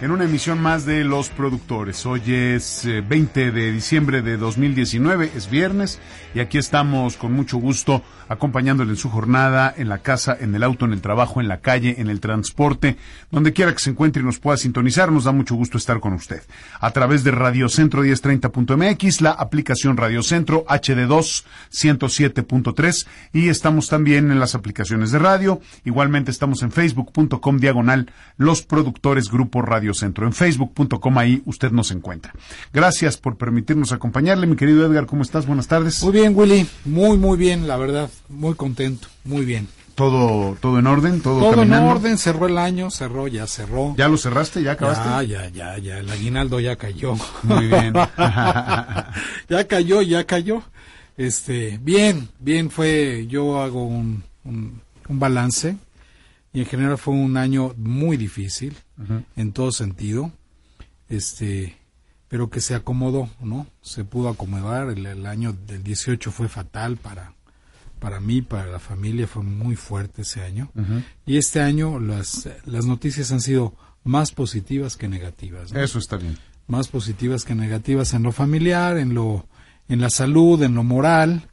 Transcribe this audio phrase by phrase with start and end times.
[0.00, 2.06] en una emisión más de Los Productores.
[2.06, 5.98] Hoy es 20 eh, de diciembre de 2019, es viernes,
[6.34, 10.62] y aquí estamos con mucho gusto acompañándole en su jornada, en la casa, en el
[10.62, 12.96] auto, en el trabajo, en la calle, en el transporte,
[13.30, 16.12] donde quiera que se encuentre y nos pueda sintonizar, nos da mucho gusto estar con
[16.12, 16.42] usted.
[16.78, 24.30] A través de Radio Centro 1030.mx, la aplicación Radio Centro HD2 107.3 y estamos también
[24.30, 25.60] en las aplicaciones de radio.
[25.84, 30.26] Igualmente estamos en facebook.com diagonal Los Productores Grupo Radio Centro.
[30.26, 32.32] En facebook.com ahí usted nos encuentra.
[32.72, 35.06] Gracias por permitirnos acompañarle, mi querido Edgar.
[35.06, 35.46] ¿Cómo estás?
[35.46, 36.02] Buenas tardes.
[36.02, 36.66] Muy bien, Willy.
[36.84, 39.68] Muy, muy bien, la verdad muy contento, muy bien.
[39.94, 43.96] Todo, todo en orden, todo, todo en orden, cerró el año, cerró, ya cerró.
[43.96, 44.62] ¿Ya lo cerraste?
[44.62, 45.26] ¿Ya acabaste?
[45.26, 47.16] Ya, ya, ya, ya, el aguinaldo ya cayó.
[47.42, 47.94] Muy bien.
[49.48, 50.62] ya cayó, ya cayó.
[51.16, 55.76] Este, bien, bien fue, yo hago un, un, balance
[56.52, 58.76] y en general fue un año muy difícil
[59.36, 60.32] en todo sentido.
[61.08, 61.76] Este,
[62.28, 63.66] pero que se acomodó, ¿no?
[63.80, 67.32] Se pudo acomodar, el, el año del 18 fue fatal para
[67.98, 70.70] para mí, para la familia, fue muy fuerte ese año.
[71.26, 73.74] Y este año las, las noticias han sido
[74.04, 75.72] más positivas que negativas.
[75.72, 76.38] Eso está bien.
[76.66, 79.46] Más positivas que negativas en lo familiar, en lo
[79.88, 81.48] en la salud, en lo moral,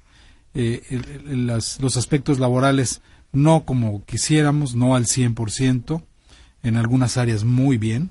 [0.53, 0.81] eh,
[1.25, 3.02] los aspectos laborales
[3.35, 6.01] no como quisiéramos, no al 100%,
[6.63, 8.09] en algunas áreas muy bien,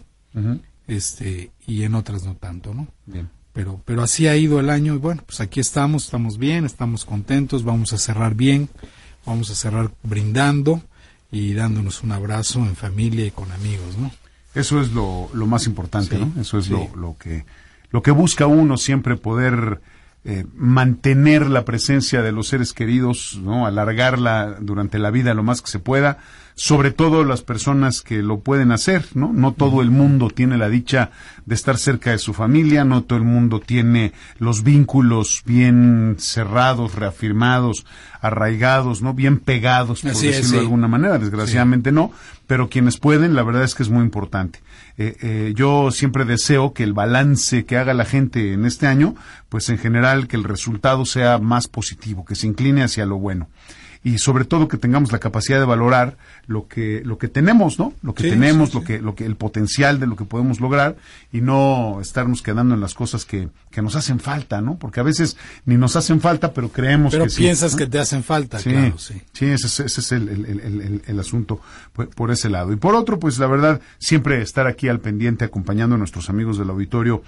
[0.87, 2.87] este y en otras no tanto, ¿no?
[3.07, 6.65] Bien pero, pero así ha ido el año y bueno, pues aquí estamos, estamos bien,
[6.67, 8.69] estamos contentos, vamos a cerrar bien,
[9.25, 10.83] vamos a cerrar brindando
[11.31, 14.11] y dándonos un abrazo en familia y con amigos, ¿no?
[14.57, 16.33] Eso es lo, lo más importante, ¿no?
[16.41, 17.45] Eso es lo, lo, que,
[17.91, 19.81] lo que busca uno siempre poder
[20.25, 23.67] eh, mantener la presencia de los seres queridos, ¿no?
[23.67, 26.19] Alargarla durante la vida lo más que se pueda
[26.57, 29.33] sobre todo las personas que lo pueden hacer, ¿no?
[29.33, 31.11] No todo el mundo tiene la dicha
[31.47, 36.95] de estar cerca de su familia, no todo el mundo tiene los vínculos bien cerrados,
[36.95, 37.85] reafirmados,
[38.21, 39.15] arraigados, ¿no?
[39.15, 42.13] Bien pegados, por decirlo de alguna manera, desgraciadamente no,
[42.47, 44.61] pero quienes pueden, la verdad es que es muy importante.
[44.97, 49.15] Eh, eh, yo siempre deseo que el balance que haga la gente en este año,
[49.49, 53.49] pues en general que el resultado sea más positivo, que se incline hacia lo bueno
[54.05, 57.95] y sobre todo que tengamos la capacidad de valorar lo que lo que tenemos, ¿no?
[58.03, 60.97] Lo que tenemos, lo que lo que el potencial de lo que podemos lograr
[61.33, 64.77] y no estarnos quedando en las cosas que, que nos hacen falta, ¿no?
[64.77, 68.23] Porque a veces ni nos hacen falta, pero creemos pero que piensas que te hacen
[68.23, 69.15] falta, claro, sí.
[69.33, 71.61] Sí, ese, es, ese es el, el, el, el, asunto
[71.93, 72.73] por, ese lado.
[72.73, 76.59] Y por otro, pues la verdad, siempre estar aquí al pendiente acompañando a nuestros amigos
[76.59, 77.23] del auditorio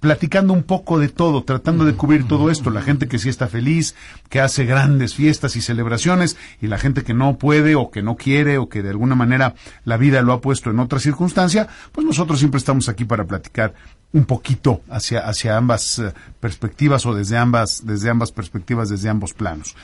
[0.00, 3.48] platicando un poco de todo, tratando de cubrir todo esto, la gente que sí está
[3.48, 3.94] feliz,
[4.28, 8.16] que hace grandes fiestas y celebraciones, y la gente que no puede o que no
[8.16, 9.54] quiere o que de alguna manera
[9.84, 13.74] la vida lo ha puesto en otra circunstancia, pues nosotros siempre estamos aquí para platicar
[14.12, 19.34] un poquito hacia, hacia ambas eh, perspectivas o desde ambas, desde ambas perspectivas, desde ambos
[19.34, 19.76] planos.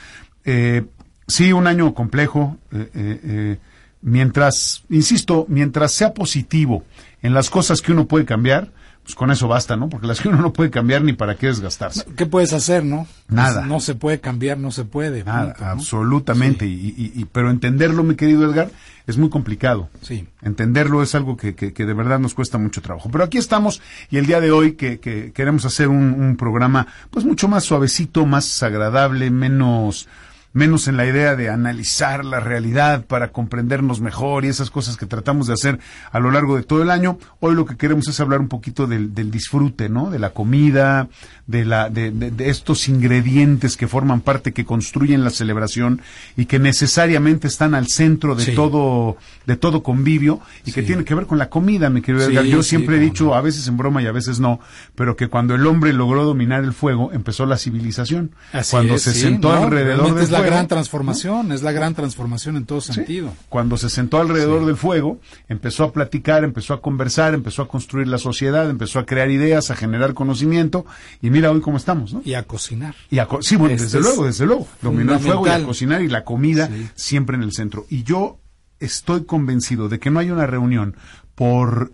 [0.45, 0.85] Eh,
[1.27, 3.57] sí, un año complejo, eh,
[4.01, 6.83] mientras, insisto, mientras sea positivo
[7.21, 8.71] en las cosas que uno puede cambiar,
[9.05, 9.87] pues con eso basta, ¿no?
[9.87, 12.05] Porque las que uno no puede cambiar ni para qué desgastarse.
[12.17, 13.05] ¿Qué puedes hacer, no?
[13.27, 13.63] Nada.
[13.63, 15.23] no se puede cambiar, no se puede.
[15.23, 16.65] Nada, absolutamente.
[16.65, 18.71] Y, y, pero entenderlo, mi querido Edgar,
[19.05, 19.89] es muy complicado.
[20.01, 20.27] Sí.
[20.41, 23.09] Entenderlo es algo que, que, de verdad nos cuesta mucho trabajo.
[23.11, 26.87] Pero aquí estamos y el día de hoy que, que queremos hacer un, un programa
[27.11, 30.07] pues mucho más suavecito, más agradable, menos
[30.55, 35.05] menos en la idea de analizar la realidad para comprendernos mejor y esas cosas que
[35.05, 35.79] tratamos de hacer
[36.13, 37.19] a lo largo de todo el año.
[37.41, 40.09] Hoy lo que queremos es hablar un poquito del, disfrute, ¿no?
[40.09, 41.09] De la comida,
[41.45, 46.01] de, la, de, de, estos ingredientes que forman parte, que construyen la celebración
[46.37, 51.15] y que necesariamente están al centro de todo, de todo convivio y que tiene que
[51.15, 52.45] ver con la comida, mi querido Edgar.
[52.45, 54.61] Yo siempre he dicho, a veces en broma y a veces no,
[54.95, 58.31] pero que cuando el hombre logró dominar el fuego, empezó la civilización.
[58.71, 63.33] cuando se sentó alrededor del la gran transformación, es la gran transformación en todo sentido.
[63.49, 65.19] Cuando se sentó alrededor del fuego,
[65.49, 69.71] empezó a platicar, empezó a conversar, empezó a construir la sociedad, empezó a crear ideas,
[69.71, 70.85] a generar conocimiento
[71.21, 72.21] y mira hoy cómo estamos, ¿no?
[72.23, 72.95] Y a cocinar.
[73.09, 74.67] Y a sí, bueno, desde luego, desde luego.
[74.81, 77.85] Dominó el fuego y a cocinar y la comida siempre en el centro.
[77.89, 78.39] Y yo
[78.79, 80.95] estoy convencido de que no hay una reunión,
[81.35, 81.93] por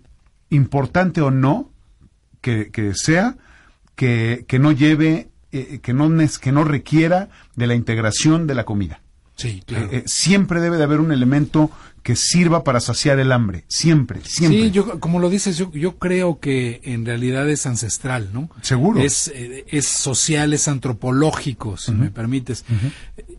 [0.50, 1.70] importante o no
[2.40, 3.36] que, que sea,
[3.94, 6.10] que, que no lleve, eh, que, no,
[6.40, 9.00] que no requiera de la integración de la comida.
[9.34, 9.88] Sí, claro.
[9.90, 11.70] Eh, siempre debe de haber un elemento
[12.02, 14.62] que sirva para saciar el hambre, siempre, siempre.
[14.62, 18.50] Sí, yo, como lo dices, yo, yo creo que en realidad es ancestral, ¿no?
[18.60, 19.00] Seguro.
[19.00, 22.64] Es, eh, es social, es antropológico, si me permites.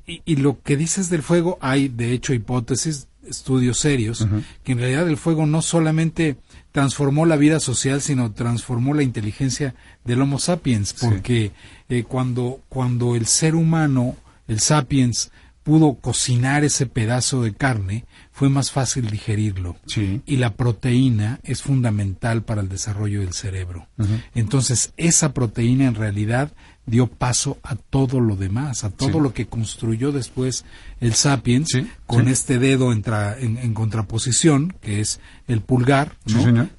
[0.07, 4.27] y, y, lo que dices del fuego, hay de hecho hipótesis, estudios serios,
[4.63, 6.37] que en realidad el fuego no solamente
[6.71, 11.51] transformó la vida social, sino transformó la inteligencia del Homo sapiens, porque
[11.89, 14.15] eh, cuando, cuando el ser humano,
[14.47, 15.31] el sapiens,
[15.63, 19.77] pudo cocinar ese pedazo de carne, fue más fácil digerirlo.
[20.25, 23.87] Y la proteína es fundamental para el desarrollo del cerebro.
[24.35, 26.51] Entonces, esa proteína en realidad
[26.85, 30.65] dio paso a todo lo demás, a todo lo que construyó después
[30.99, 31.69] el sapiens
[32.05, 36.17] con este dedo en, contraposición, que es el pulgar,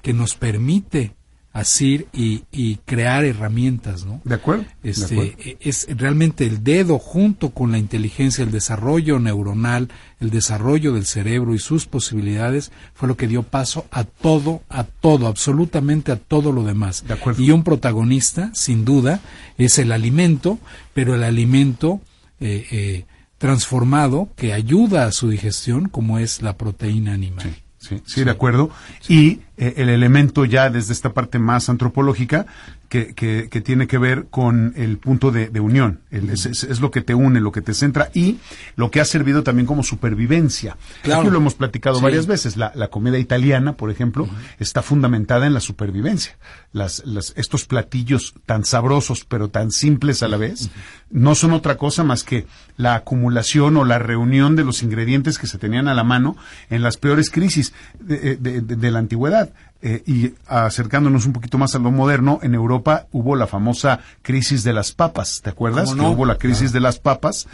[0.01, 1.14] que nos permite
[1.55, 4.19] asir y, y, crear herramientas, ¿no?
[4.25, 4.65] De acuerdo.
[4.83, 9.87] Este, e, Es realmente el dedo junto con la inteligencia, el desarrollo neuronal,
[10.19, 14.83] el desarrollo del cerebro y sus posibilidades fue lo que dio paso a todo, a
[14.83, 17.05] todo, absolutamente a todo lo demás.
[17.07, 17.41] De acuerdo.
[17.41, 19.21] Y un protagonista, sin duda,
[19.57, 20.59] es el alimento,
[20.93, 22.01] pero el alimento
[22.41, 23.05] eh, eh,
[23.37, 27.45] transformado que ayuda a su digestión, como es la proteína animal.
[27.45, 27.61] Sí,
[28.05, 28.69] sí, de acuerdo.
[29.07, 32.45] Y eh, el elemento ya desde esta parte más antropológica
[32.89, 35.99] que, que, tiene que ver con el punto de, unión.
[36.11, 38.37] es, lo que te une, lo que te centra y
[38.75, 40.77] lo que ha servido también como supervivencia.
[41.01, 41.21] Claro.
[41.21, 42.55] Aquí lo hemos platicado varias veces.
[42.57, 44.29] La, comida italiana, por ejemplo,
[44.59, 46.37] está fundamentada en la supervivencia.
[46.71, 47.03] Las,
[47.35, 50.69] estos platillos tan sabrosos pero tan simples a la vez
[51.09, 52.47] no son otra cosa más que
[52.77, 56.35] la acumulación o la reunión de los ingredientes que se tenían a la mano
[56.69, 59.51] en las peores crisis de, de la antigüedad.
[59.87, 64.63] Eh, y acercándonos un poquito más a lo moderno, en Europa hubo la famosa crisis
[64.63, 65.93] de las papas, ¿te acuerdas?
[65.93, 67.47] Que hubo la crisis de las papas.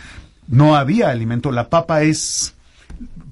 [0.48, 1.52] No había alimento.
[1.52, 2.54] La papa es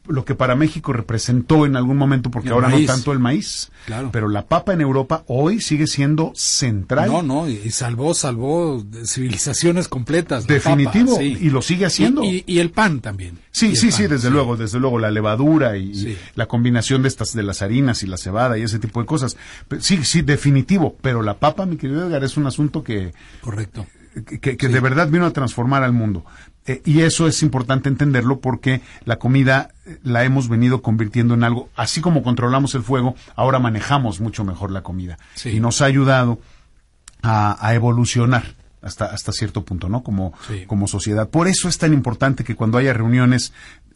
[0.09, 3.71] lo que para México representó en algún momento, porque ahora no tanto el maíz.
[3.85, 4.09] Claro.
[4.11, 7.09] Pero la papa en Europa hoy sigue siendo central.
[7.09, 10.47] No, no, y salvó, salvó civilizaciones completas.
[10.47, 12.23] Definitivo, y lo sigue haciendo.
[12.23, 13.39] Y, el pan también.
[13.51, 17.43] Sí, sí, sí, desde luego, desde luego, la levadura y, la combinación de estas, de
[17.43, 19.37] las harinas y la cebada y ese tipo de cosas.
[19.79, 23.13] Sí, sí, definitivo, pero la papa, mi querido Edgar, es un asunto que...
[23.41, 23.85] Correcto.
[24.41, 26.25] Que, de verdad vino a transformar al mundo.
[26.69, 31.43] Eh, y eso es importante entenderlo porque la comida eh, la hemos venido convirtiendo en
[31.43, 35.17] algo, así como controlamos el fuego, ahora manejamos mucho mejor la comida.
[35.45, 36.39] Y nos ha ayudado
[37.23, 40.03] a, evolucionar hasta, hasta cierto punto, ¿no?
[40.03, 40.31] Como,
[40.67, 41.27] como sociedad.
[41.27, 43.51] Por eso es tan importante que cuando haya reuniones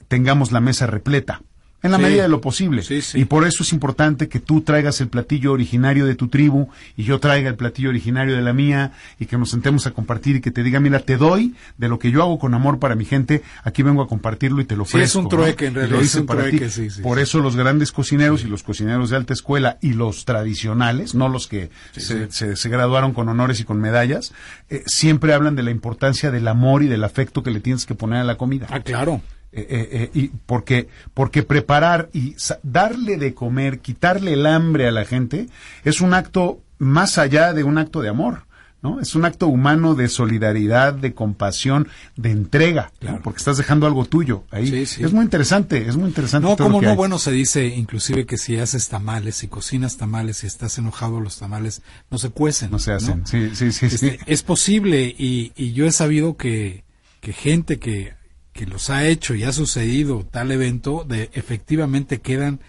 [0.08, 1.42] tengamos la mesa repleta
[1.84, 2.82] en la medida de lo posible.
[3.14, 7.04] y por eso es importante que tú traigas el platillo originario de tu tribu y
[7.04, 10.42] yo traiga el platillo originario de la mía y que nos sentemos a compartir y
[10.42, 13.04] que te diga, mira, te doy de lo que yo hago con amor para mi
[13.04, 15.06] gente, aquí vengo a compartirlo y te lo ofrezco.
[15.06, 16.02] es un trueque, en realidad.
[16.02, 16.70] Es un trueque,
[17.02, 21.28] por eso los grandes cocineros y los cocineros de alta escuela y los tradicionales, no
[21.28, 24.32] los que se, se, graduaron con honores y con medallas,
[24.70, 27.94] eh, siempre hablan de la importancia del amor y del afecto que le tienes que
[27.94, 28.68] poner a la comida.
[28.70, 29.22] Ah, claro.
[29.56, 34.92] Eh, eh, eh, y porque, porque preparar y darle de comer, quitarle el hambre a
[34.92, 35.48] la gente,
[35.84, 38.46] es un acto más allá de un acto de amor.
[38.82, 39.00] ¿no?
[39.00, 42.92] Es un acto humano de solidaridad, de compasión, de entrega,
[43.24, 44.74] porque estás dejando algo tuyo ahí.
[44.76, 46.50] Es muy interesante, es muy interesante.
[46.50, 50.48] No, como no, bueno, se dice inclusive que si haces tamales, si cocinas tamales, si
[50.48, 51.82] estás enojado, los tamales
[52.12, 52.72] no se cuecen.
[52.72, 56.84] No se hacen, sí, sí, sí, este, Es posible y, y yo he sabido que,
[57.22, 58.16] que gente que
[58.54, 62.62] que los ha hecho y ha sucedido tal evento, de efectivamente quedan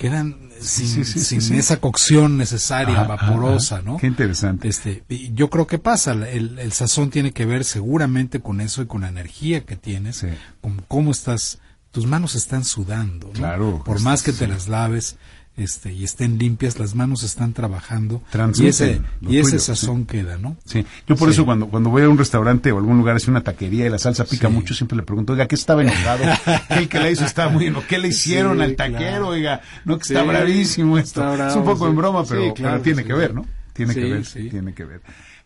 [0.00, 3.98] quedan sin, sin esa cocción necesaria, vaporosa, ¿no?
[3.98, 4.66] Qué interesante.
[4.66, 5.04] Este,
[5.34, 9.02] yo creo que pasa, el, el, sazón tiene que ver seguramente con eso y con
[9.02, 10.24] la energía que tienes,
[10.62, 11.58] con cómo estás,
[11.90, 13.32] tus manos están sudando, ¿no?
[13.34, 13.82] Claro.
[13.84, 15.16] Por más que te las laves,
[15.56, 18.22] este, y estén limpias, las manos están trabajando
[18.56, 20.56] y ese, y ese sazón queda, ¿no?
[20.64, 23.42] Sí, yo por eso cuando, cuando voy a un restaurante o algún lugar, así una
[23.42, 26.24] taquería y la salsa pica mucho, siempre le pregunto, oiga, ¿qué estaba enojado?
[26.68, 27.88] ¿Qué el que la hizo estaba muy enojado?
[27.88, 29.28] ¿Qué le hicieron al taquero?
[29.28, 31.46] Oiga, no, que está bravísimo esto.
[31.46, 33.46] es un poco en broma, pero, pero tiene que ver, ¿no?
[33.72, 35.00] Tiene que ver, tiene que ver.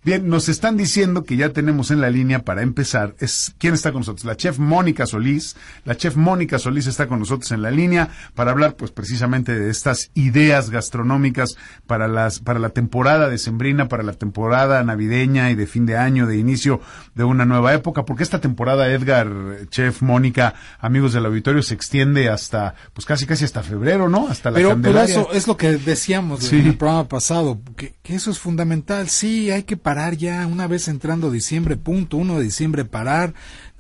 [0.05, 3.15] Bien, nos están diciendo que ya tenemos en la línea para empezar.
[3.21, 4.27] Es, ¿Quién está con nosotros?
[4.27, 5.57] La chef Mónica Solís.
[5.87, 9.71] La chef Mónica Solís está con nosotros en la línea para hablar, pues, precisamente de
[9.71, 11.57] estas ideas gastronómicas
[11.87, 16.27] para las, para la temporada decembrina, para la temporada navideña y de fin de año,
[16.27, 16.83] de inicio
[17.15, 18.05] de una nueva época.
[18.05, 19.33] Porque esta temporada, Edgar,
[19.71, 24.29] chef Mónica, amigos del auditorio, se extiende hasta, pues, casi, casi hasta febrero, ¿no?
[24.29, 28.15] Hasta la pero, pero eso es lo que decíamos en el programa pasado, que, que
[28.15, 29.09] eso es fundamental.
[29.09, 33.35] Sí, hay que parar ya, una vez entrando diciembre, punto, uno de diciembre parar,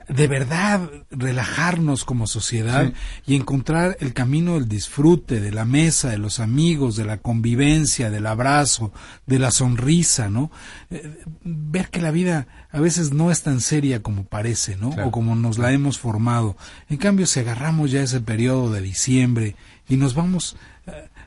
[0.08, 2.92] de verdad relajarnos como sociedad
[3.26, 8.10] y encontrar el camino del disfrute, de la mesa, de los amigos, de la convivencia,
[8.10, 8.92] del abrazo,
[9.26, 10.50] de la sonrisa, ¿no?
[10.90, 14.90] Eh, ver que la vida a veces no es tan seria como parece, ¿no?
[14.90, 16.56] O como nos la hemos formado.
[16.88, 19.56] En cambio, si agarramos ya ese periodo de diciembre
[19.88, 20.56] y nos vamos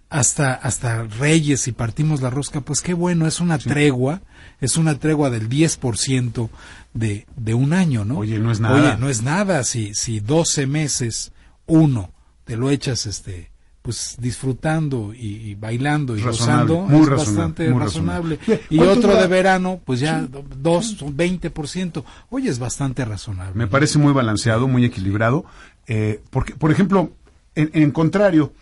[0.09, 4.21] hasta, hasta Reyes y partimos la rosca, pues qué bueno, es una tregua,
[4.61, 6.49] es una tregua del 10%
[6.93, 8.19] de, de un año, ¿no?
[8.19, 8.75] Oye, no es nada.
[8.75, 11.31] Oye, no es nada si, si 12 meses,
[11.65, 12.11] uno,
[12.45, 18.39] te lo echas, este, pues disfrutando y, bailando y gozando, muy es bastante razonable.
[18.69, 20.25] Y otro de verano, pues ya
[20.57, 23.53] dos, 20%, oye, es bastante razonable.
[23.55, 25.45] Me parece muy balanceado, muy equilibrado,
[25.85, 27.11] eh, porque, por ejemplo,
[27.55, 28.53] en, en contrario,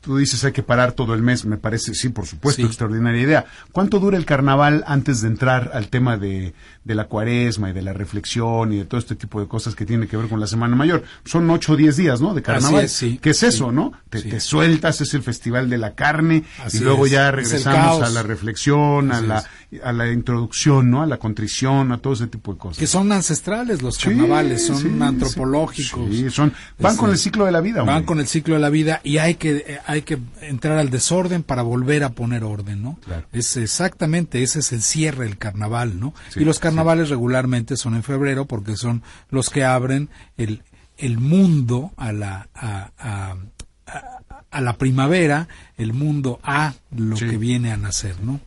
[0.00, 3.46] Tú dices hay que parar todo el mes, me parece, sí, por supuesto, extraordinaria idea.
[3.72, 6.54] ¿Cuánto dura el carnaval antes de entrar al tema de,
[6.84, 9.86] de, la cuaresma y de la reflexión y de todo este tipo de cosas que
[9.86, 11.04] tiene que ver con la Semana Mayor?
[11.24, 12.34] Son ocho o diez días, ¿no?
[12.34, 12.88] De carnaval.
[12.88, 13.92] sí, ¿Qué es eso, no?
[14.10, 19.12] Te, sueltas, es el festival de la carne y luego ya regresamos a la reflexión,
[19.12, 19.44] a la,
[19.82, 21.02] a la introducción, ¿no?
[21.02, 22.78] A la contrición, a todo ese tipo de cosas.
[22.78, 26.08] Que son ancestrales los carnavales, son antropológicos.
[26.32, 27.82] son, van con el ciclo de la vida.
[27.82, 30.90] Van con el ciclo de la vida y hay que eh, hay que entrar al
[30.90, 32.98] desorden para volver a poner orden, ¿no?
[33.32, 36.14] Es exactamente, ese es el cierre del carnaval, ¿no?
[36.34, 40.62] y los carnavales regularmente son en febrero porque son los que abren el,
[40.96, 43.36] el mundo a la, a, a,
[44.50, 48.40] a, la primavera, el mundo a lo que viene a nacer, ¿no?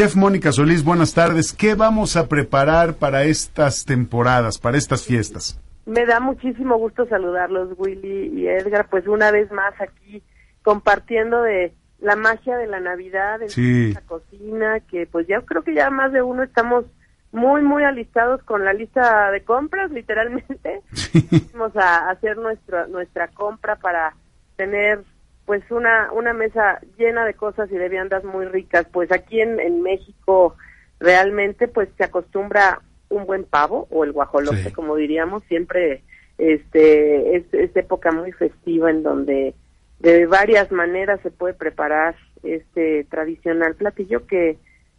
[0.00, 1.52] Chef Mónica Solís, buenas tardes.
[1.52, 5.60] ¿Qué vamos a preparar para estas temporadas, para estas fiestas?
[5.84, 8.88] Me da muchísimo gusto saludarlos, Willy y Edgar.
[8.88, 10.22] Pues una vez más aquí
[10.62, 15.74] compartiendo de la magia de la Navidad en la cocina, que pues ya creo que
[15.74, 16.86] ya más de uno estamos
[17.30, 20.80] muy, muy alistados con la lista de compras, literalmente.
[21.52, 24.14] Vamos a hacer nuestra, nuestra compra para
[24.56, 25.04] tener
[25.50, 28.86] pues una, una mesa llena de cosas y de viandas muy ricas.
[28.92, 30.54] Pues aquí en, en México
[31.00, 36.04] realmente pues se acostumbra un buen pavo o el guajolote, como diríamos, siempre
[36.38, 39.56] este es, es época muy festiva en donde
[39.98, 42.14] de varias maneras se puede preparar
[42.44, 44.56] este tradicional platillo que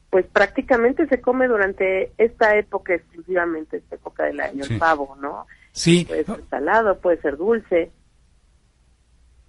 [0.10, 5.48] pues prácticamente se come durante esta época exclusivamente, esta época del año, el pavo, ¿no?
[5.72, 6.04] Sí.
[6.06, 7.90] Puede ser salado, puede ser dulce.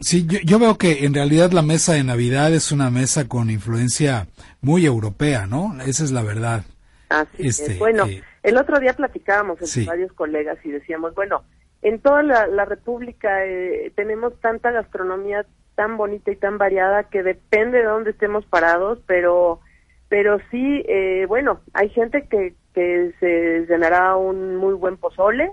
[0.02, 4.26] Sí, yo, veo que en realidad la mesa de Navidad es una mesa con influencia
[4.60, 5.80] muy europea, ¿no?
[5.86, 6.64] Esa es la verdad.
[7.08, 11.44] Así este, Bueno, eh, el otro día platicábamos entre varios colegas y decíamos, bueno,
[11.82, 17.78] en toda la, República eh, tenemos tanta gastronomía tan bonita y tan variada que depende
[17.78, 19.60] de dónde estemos parados, pero
[20.08, 25.50] pero sí, eh, bueno, hay gente que, que se cenará un muy buen pozole,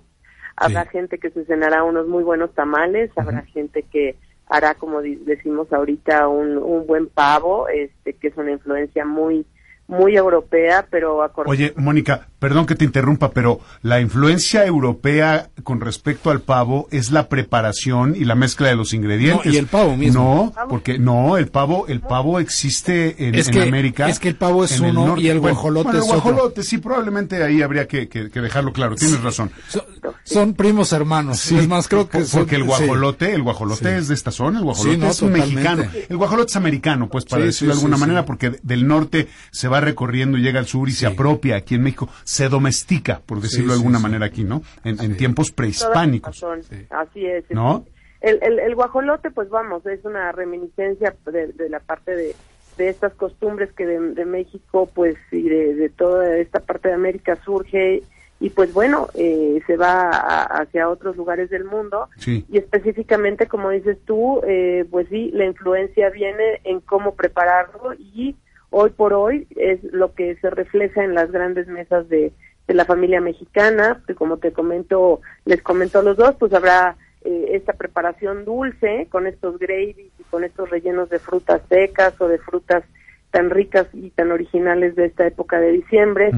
[0.58, 4.18] habrá gente que se cenará unos muy buenos tamales, habrá gente que
[4.50, 9.46] hará, como decimos ahorita, un, un buen pavo, este que es una influencia muy
[9.88, 16.31] muy europea, pero Oye, Mónica, perdón que te interrumpa, pero la influencia europea con respecto
[16.31, 19.46] al pavo es la preparación y la mezcla de los ingredientes.
[19.46, 20.53] No, y el pavo mismo.
[20.55, 24.08] No, porque no, el pavo, el pavo existe en, América.
[24.08, 26.15] Es que el pavo es uno y el guajolote es otro.
[26.15, 28.96] el guajolote, sí, probablemente ahí habría que, dejarlo claro.
[28.96, 29.51] Tienes razón.
[30.24, 31.39] son primos hermanos.
[31.39, 34.65] Sí, es más, creo que porque el guajolote, el guajolote es de esta zona, el
[34.65, 35.84] guajolote es mexicano.
[36.08, 39.81] El guajolote es americano, pues, para decirlo de alguna manera, porque del norte se va
[39.81, 43.74] recorriendo y llega al sur y se apropia aquí en México, se domestica, por decirlo
[43.74, 44.62] de alguna manera aquí, ¿no?
[44.83, 46.45] En, tiempos prehispánicos.
[46.91, 47.43] Así es.
[47.50, 47.88] ¿No?
[48.21, 52.36] El, el, el, guajolote, pues vamos, es una reminiscencia de, la parte de,
[52.77, 58.03] de, estas costumbres que de, México, pues, y de, toda esta parte de América surge
[58.39, 63.98] y pues bueno, eh, se va hacia otros lugares del mundo y específicamente, como dices
[64.05, 68.36] tú, eh, pues sí, la influencia viene en cómo prepararlo y
[68.70, 72.32] hoy por hoy es lo que se refleja en las grandes mesas de,
[72.68, 76.98] de la familia mexicana, que como te comento, les comento a los dos, pues habrá
[77.22, 82.28] eh, esta preparación dulce con estos gravies y con estos rellenos de frutas secas o
[82.28, 82.84] de frutas
[83.32, 86.32] tan ricas y tan originales de esta época de diciembre,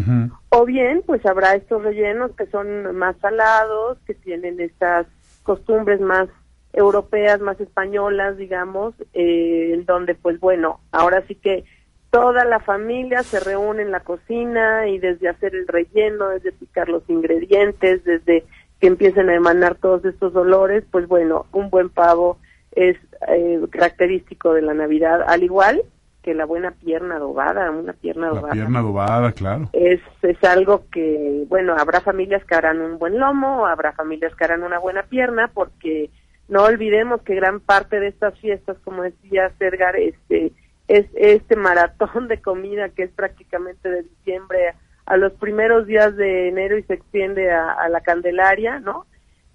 [0.50, 5.08] o bien pues habrá estos rellenos que son más salados, que tienen estas
[5.44, 6.28] costumbres más
[6.74, 11.64] europeas, más españolas, digamos, eh, en donde pues bueno, ahora sí que
[12.12, 16.90] toda la familia se reúne en la cocina y desde hacer el relleno, desde picar
[16.90, 18.44] los ingredientes, desde
[18.80, 22.38] que empiecen a emanar todos estos olores, pues bueno, un buen pavo
[22.74, 22.98] es
[23.30, 25.84] eh, característico de la Navidad, al igual
[26.22, 28.50] que la buena pierna adobada, una pierna adobada.
[28.50, 29.70] La pierna adobada, claro.
[29.74, 34.44] Es, es algo que, bueno, habrá familias que harán un buen lomo, habrá familias que
[34.44, 36.12] harán una buena pierna, porque
[36.48, 40.52] no olvidemos que gran parte de estas fiestas, como decía Sergar, este,
[40.92, 44.74] es este maratón de comida que es prácticamente de diciembre
[45.06, 49.06] a los primeros días de enero y se extiende a, la Candelaria, ¿no?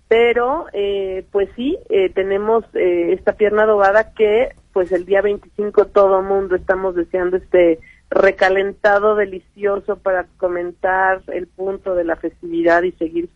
[0.09, 5.87] Pero, eh, pues sí, eh, tenemos eh, esta pierna adobada que, pues el día 25
[5.89, 12.93] todo mundo estamos deseando este recalentado delicioso para comentar el punto de la festividad y
[12.93, 13.29] seguir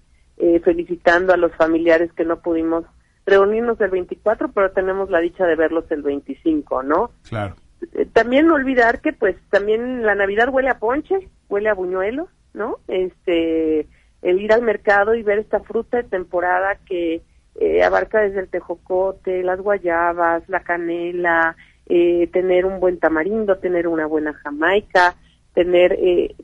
[0.64, 2.86] felicitando a los familiares que no pudimos
[3.26, 7.10] reunirnos el 24, pero tenemos la dicha de verlos el 25, ¿no?
[7.28, 7.56] Claro.
[7.94, 12.28] Eh, también no olvidar que pues también la Navidad huele a ponche, huele a buñuelos,
[12.54, 12.78] ¿no?
[12.88, 13.86] Este,
[14.22, 17.22] el ir al mercado y ver esta fruta de temporada que
[17.56, 21.56] eh, abarca desde el tejocote, las guayabas, la canela,
[21.86, 25.16] eh, tener un buen tamarindo, tener una buena jamaica,
[25.54, 25.98] tener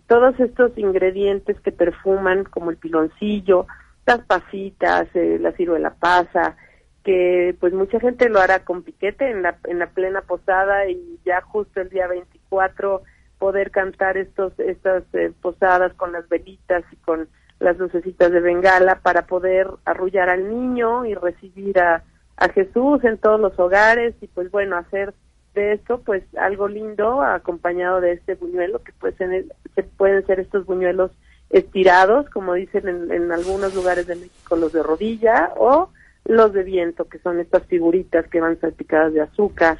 [0.08, 3.66] todos estos ingredientes que perfuman como el piloncillo,
[4.04, 6.56] las pasitas, la ciruela pasa,
[7.06, 11.20] que pues mucha gente lo hará con piquete en la, en la plena posada y
[11.24, 13.02] ya justo el día 24
[13.38, 17.28] poder cantar estos estas eh, posadas con las velitas y con
[17.60, 22.02] las lucecitas de bengala para poder arrullar al niño y recibir a,
[22.38, 25.14] a Jesús en todos los hogares y pues bueno hacer
[25.54, 29.44] de esto pues algo lindo acompañado de este buñuelo que puede ser,
[29.76, 31.12] se pueden ser estos buñuelos
[31.50, 35.90] estirados como dicen en, en algunos lugares de México los de rodilla o
[36.28, 39.78] los de viento, que son estas figuritas que van salpicadas de azúcar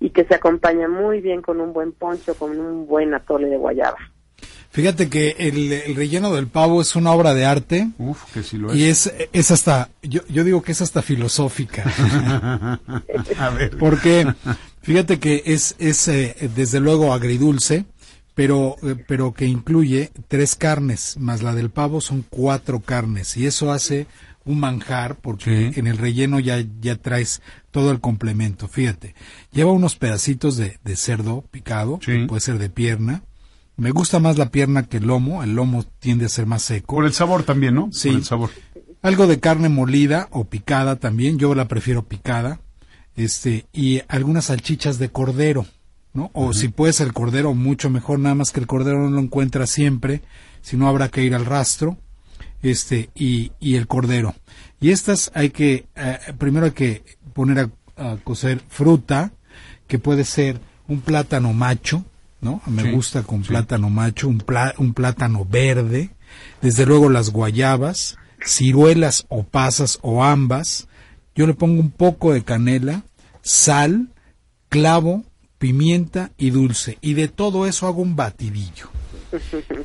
[0.00, 3.56] y que se acompañan muy bien con un buen poncho, con un buen atole de
[3.56, 3.98] guayaba.
[4.74, 7.90] Fíjate que el, relleno del pavo es una obra de arte.
[7.96, 8.76] Uf, que sí lo es.
[8.76, 11.84] Y es, es hasta, yo, yo digo que es hasta filosófica.
[13.38, 13.78] A ver.
[13.78, 14.26] Porque
[14.82, 17.84] fíjate que es, es eh, desde luego agridulce,
[18.34, 23.36] pero, eh, pero que incluye tres carnes, más la del pavo son cuatro carnes.
[23.36, 24.08] Y eso hace
[24.44, 28.68] un manjar porque en el relleno ya, ya traes todo el complemento.
[28.68, 29.14] Fíjate,
[29.52, 33.22] lleva unos pedacitos de, de cerdo picado, puede ser de pierna.
[33.76, 36.96] Me gusta más la pierna que el lomo, el lomo tiende a ser más seco.
[36.96, 37.88] Por el sabor también, ¿no?
[37.90, 38.08] Sí.
[38.08, 38.50] Por el sabor.
[39.02, 42.60] Algo de carne molida o picada también, yo la prefiero picada.
[43.16, 45.66] Este, y algunas salchichas de cordero,
[46.12, 46.30] ¿no?
[46.34, 49.66] O si puedes el cordero, mucho mejor, nada más que el cordero no lo encuentra
[49.66, 50.22] siempre,
[50.62, 51.98] si no habrá que ir al rastro
[52.70, 54.34] este y, y el cordero.
[54.80, 59.32] Y estas hay que, eh, primero hay que poner a, cocer fruta,
[59.86, 62.04] que puede ser un plátano macho,
[62.40, 62.60] ¿no?
[62.66, 64.42] Me gusta con plátano macho, un,
[64.78, 66.10] un plátano verde,
[66.60, 70.88] desde luego las guayabas, ciruelas o pasas o ambas.
[71.36, 73.04] Yo le pongo un poco de canela,
[73.42, 74.08] sal,
[74.68, 75.24] clavo,
[75.58, 76.98] pimienta y dulce.
[77.00, 78.90] Y de todo eso hago un batidillo.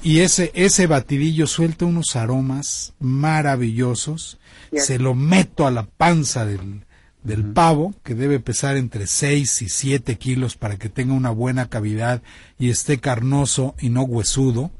[0.03, 4.39] Y ese, ese batidillo suelta unos aromas maravillosos.
[4.73, 6.85] Se lo meto a la panza del,
[7.23, 11.69] del pavo, que debe pesar entre 6 y 7 kilos para que tenga una buena
[11.69, 12.21] cavidad
[12.57, 14.71] y esté carnoso y no huesudo.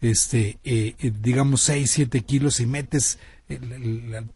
[0.00, 3.18] Este, eh, eh, digamos 6, 7 kilos y metes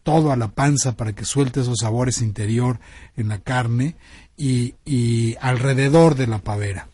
[0.03, 2.79] todo a la panza para que suelte esos sabores interior
[3.17, 3.95] en la carne
[4.37, 6.89] y, y alrededor de la pavera.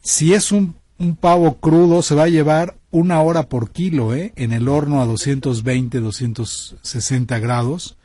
[0.00, 4.32] Si es un un pavo crudo se va a llevar una hora por kilo, ¿eh?
[4.36, 7.98] En el horno a 220, 260 grados.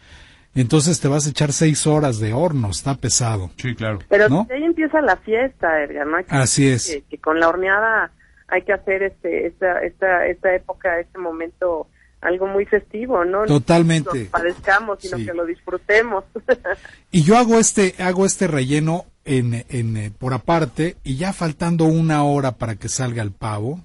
[0.56, 3.52] Entonces te vas a echar seis horas de horno, está pesado.
[3.58, 4.00] Sí, claro.
[4.10, 6.18] Pero ahí empieza la fiesta, Edgar, ¿no?
[6.28, 7.02] Así es.
[7.10, 8.12] Que, con la horneada
[8.48, 11.88] hay que hacer este esta, esta, esta época, este momento
[12.22, 13.46] algo muy festivo, ¿no?
[13.46, 14.26] Totalmente.
[14.26, 16.26] No padezcamos, sino que lo disfrutemos.
[17.12, 21.86] y yo hago este, hago este relleno en, en, eh, por aparte y ya faltando
[21.86, 23.80] una hora para que salga el pavo,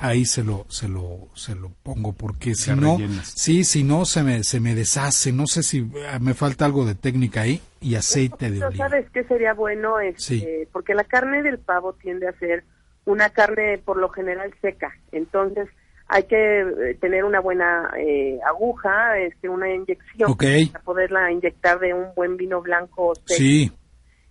[0.00, 4.24] ahí se lo, se lo, se lo pongo porque si no, sí, si no se
[4.24, 7.94] me, se me deshace, no sé si ah, me falta algo de técnica ahí y
[7.94, 8.88] aceite de oliva.
[8.88, 10.00] ¿Sabes qué sería bueno?
[10.00, 12.64] Este, Porque la carne del pavo tiende a ser
[13.04, 15.68] una carne por lo general seca, entonces
[16.08, 21.94] hay que eh, tener una buena eh, aguja, este, una inyección para poderla inyectar de
[21.94, 23.77] un buen vino blanco seco.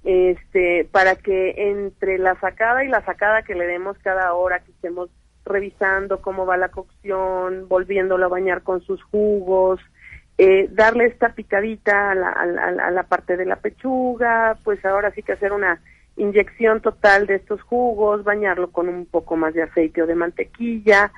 [0.09, 4.71] Este, para que entre la sacada y la sacada que le demos cada hora que
[4.71, 5.09] estemos
[5.43, 9.81] revisando cómo va la cocción, volviéndolo a bañar con sus jugos,
[10.37, 15.23] eh, darle esta picadita a la, a, la, parte de la pechuga, pues ahora sí
[15.23, 15.81] que hacer una
[16.15, 21.11] inyección total de estos jugos, bañarlo con un poco más de aceite o de mantequilla,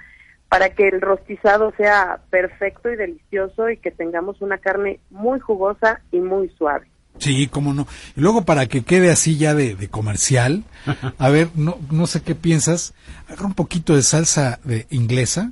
[0.47, 6.01] para que el rostizado sea perfecto y delicioso y que tengamos una carne muy jugosa
[6.11, 6.87] y muy suave.
[7.19, 7.87] Sí, cómo no.
[8.15, 10.63] Y luego para que quede así ya de, comercial,
[11.17, 12.93] a ver, no, no sé qué piensas,
[13.27, 15.51] agarra un poquito de salsa de inglesa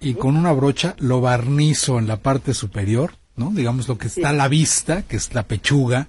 [0.00, 3.50] y con una brocha lo barnizo en la parte superior, ¿no?
[3.50, 6.08] Digamos lo que está a la vista, que es la pechuga.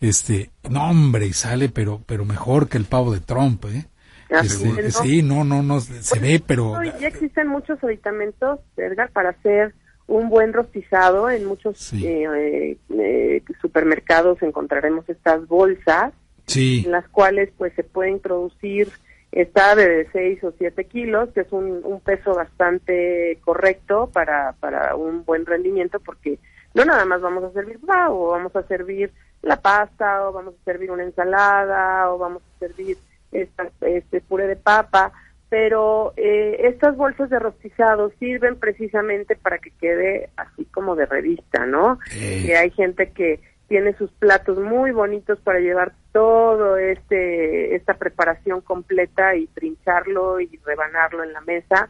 [0.00, 3.86] Este, no hombre, y sale pero pero mejor que el pavo de Trump, ¿eh?
[4.28, 6.82] Este, sí, no, no, no, se ve, pero...
[6.82, 9.74] Ya existen muchos aditamentos, Edgar, para hacer
[10.06, 11.30] un buen rostizado.
[11.30, 16.12] En muchos eh, eh, eh, supermercados encontraremos estas bolsas
[16.54, 18.90] en las cuales pues se puede introducir
[19.32, 24.94] esta de 6 o 7 kilos, que es un, un peso bastante correcto para, para
[24.94, 26.38] un buen rendimiento porque
[26.74, 29.10] no nada más vamos a servir o vamos a servir
[29.42, 32.96] la pasta o vamos a servir una ensalada o vamos a servir
[33.32, 35.12] esta, este puré de papa
[35.48, 41.66] pero eh, estas bolsas de rostizado sirven precisamente para que quede así como de revista,
[41.66, 41.98] ¿no?
[42.10, 48.60] Que hay gente que tiene sus platos muy bonitos para llevar todo este esta preparación
[48.60, 51.88] completa y trincharlo y rebanarlo en la mesa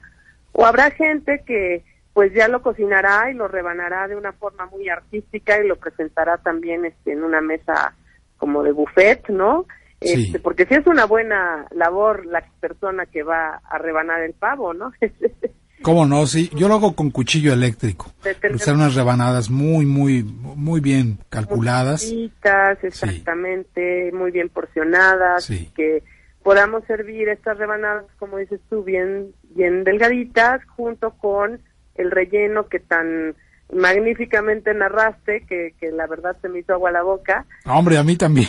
[0.52, 1.82] o habrá gente que
[2.14, 6.38] pues ya lo cocinará y lo rebanará de una forma muy artística y lo presentará
[6.38, 7.94] también este, en una mesa
[8.38, 9.66] como de buffet, ¿no?
[10.00, 14.74] Este, porque si es una buena labor la persona que va a rebanar el pavo,
[14.74, 14.92] ¿no?
[15.82, 16.26] ¿Cómo no?
[16.26, 18.10] Sí, yo lo hago con cuchillo eléctrico.
[18.54, 22.10] Usar unas rebanadas muy, muy, muy bien calculadas.
[22.82, 25.46] exactamente, muy bien porcionadas.
[25.74, 26.02] Que
[26.42, 31.60] podamos servir estas rebanadas, como dices tú, bien, bien delgaditas, junto con
[31.96, 33.34] el relleno que tan
[33.74, 37.44] magníficamente narraste, que, que la verdad se me hizo agua a la boca.
[37.66, 38.48] Hombre, a mí también.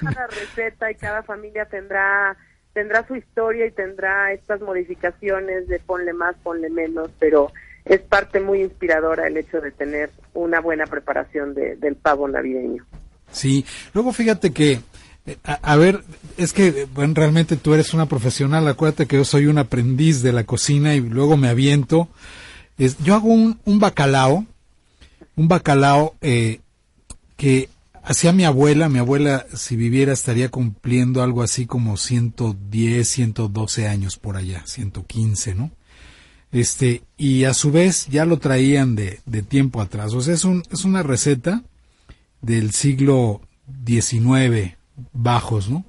[0.00, 2.36] Cada receta y cada familia tendrá
[2.72, 7.52] tendrá su historia y tendrá estas modificaciones de ponle más, ponle menos, pero
[7.84, 12.84] es parte muy inspiradora el hecho de tener una buena preparación de, del pavo navideño.
[13.30, 14.80] Sí, luego fíjate que,
[15.26, 16.00] eh, a, ver,
[16.36, 20.32] es que bueno, realmente tú eres una profesional, acuérdate que yo soy un aprendiz de
[20.32, 22.08] la cocina y luego me aviento.
[22.78, 24.46] Es, yo hago un, un bacalao,
[25.36, 26.60] un bacalao eh,
[27.36, 27.68] que
[28.02, 34.18] hacía mi abuela, mi abuela si viviera estaría cumpliendo algo así como 110, 112 años
[34.18, 35.70] por allá, 115, ¿no?
[36.50, 40.12] Este, y a su vez ya lo traían de, de tiempo atrás.
[40.12, 41.62] O sea, es, un, es una receta
[42.42, 43.40] del siglo
[43.86, 44.76] XIX
[45.12, 45.84] bajos, ¿no?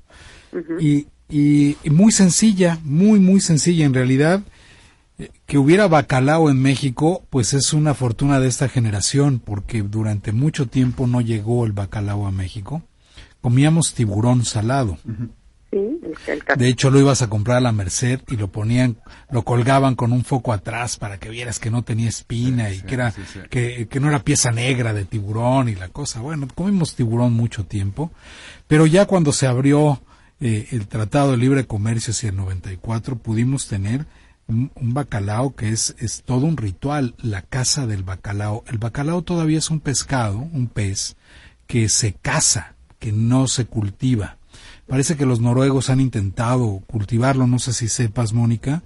[0.80, 4.44] y, y, muy sencilla, muy, muy sencilla en realidad
[5.46, 10.68] que hubiera bacalao en México, pues es una fortuna de esta generación, porque durante mucho
[10.68, 12.82] tiempo no llegó el bacalao a México.
[13.42, 14.98] Comíamos tiburón salado.
[16.56, 18.98] De hecho, lo ibas a comprar a la Merced y lo ponían,
[19.32, 22.94] lo colgaban con un foco atrás para que vieras que no tenía espina y que
[22.94, 23.14] era,
[23.50, 26.22] que, que, no era pieza negra de tiburón y la cosa.
[26.22, 28.12] Bueno, comimos tiburón mucho tiempo,
[28.68, 30.00] pero ya cuando se abrió
[30.40, 34.06] eh, el Tratado de Libre Comercio hacia el 94, pudimos tener
[34.54, 38.64] un, bacalao que es, es todo un ritual, la caza del bacalao.
[38.68, 41.16] El bacalao todavía es un pescado, un pez,
[41.68, 44.38] que se caza, que no se cultiva.
[44.88, 48.84] Parece que los noruegos han intentado cultivarlo, no sé si sepas, Mónica,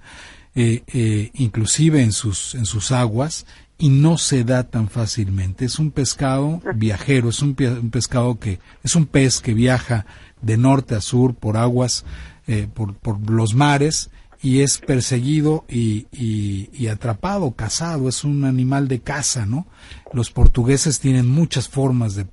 [0.54, 3.46] eh, eh, inclusive en sus, en sus aguas,
[3.78, 5.64] y no se da tan fácilmente.
[5.64, 10.04] Es un pescado viajero, es un, pescado que, es un pez que viaja
[10.42, 12.04] de norte a sur por aguas,
[12.46, 18.88] eh, por, por los mares, y es perseguido y, y, atrapado, cazado, es un animal
[18.88, 19.66] de caza, ¿no?
[20.12, 22.26] Los portugueses tienen muchas formas de,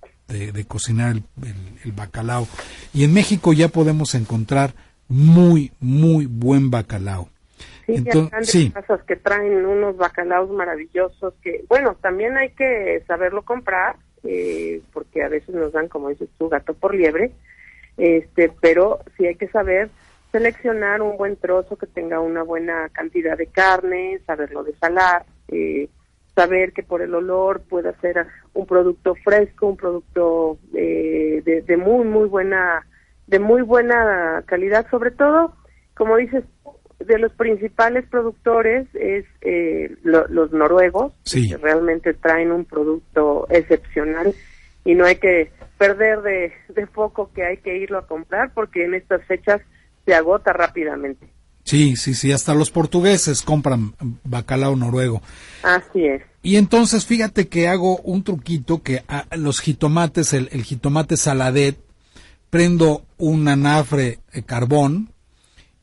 [0.51, 2.47] de, cocinar el, bacalao
[2.93, 4.73] y en México ya podemos encontrar
[5.07, 7.29] muy, muy buen bacalao.
[7.85, 8.71] Sí, Entonces, sí.
[8.71, 15.23] casas que traen unos bacalaos maravillosos que, bueno, también hay que saberlo comprar, eh, porque
[15.23, 17.31] a veces nos dan, como dices tú, gato por liebre,
[17.97, 19.89] este, pero sí hay que saber
[20.35, 25.87] seleccionar un buen trozo que tenga una buena cantidad de carne, saberlo desalar, eh,
[26.35, 32.03] saber que por el olor pueda ser un producto fresco, un producto eh, de, muy
[32.03, 32.85] muy buena
[33.27, 35.55] de muy buena calidad, sobre todo,
[35.95, 36.43] como dices,
[36.99, 44.35] de los principales productores es eh, los noruegos, que realmente traen un producto excepcional
[44.83, 48.83] y no hay que perder de, de foco que hay que irlo a comprar porque
[48.83, 49.61] en estas fechas
[50.05, 51.27] se agota rápidamente.
[51.63, 55.21] Sí, sí, sí, hasta los portugueses compran bacalao noruego.
[55.63, 56.21] Así es.
[56.43, 61.79] Y entonces fíjate que hago un truquito que a los jitomates, el, jitomate saladet,
[62.51, 65.09] prendo un anafre de carbón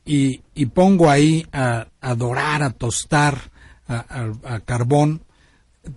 [0.05, 3.51] y, y, pongo ahí a, a dorar, a tostar
[3.87, 5.21] a, carbón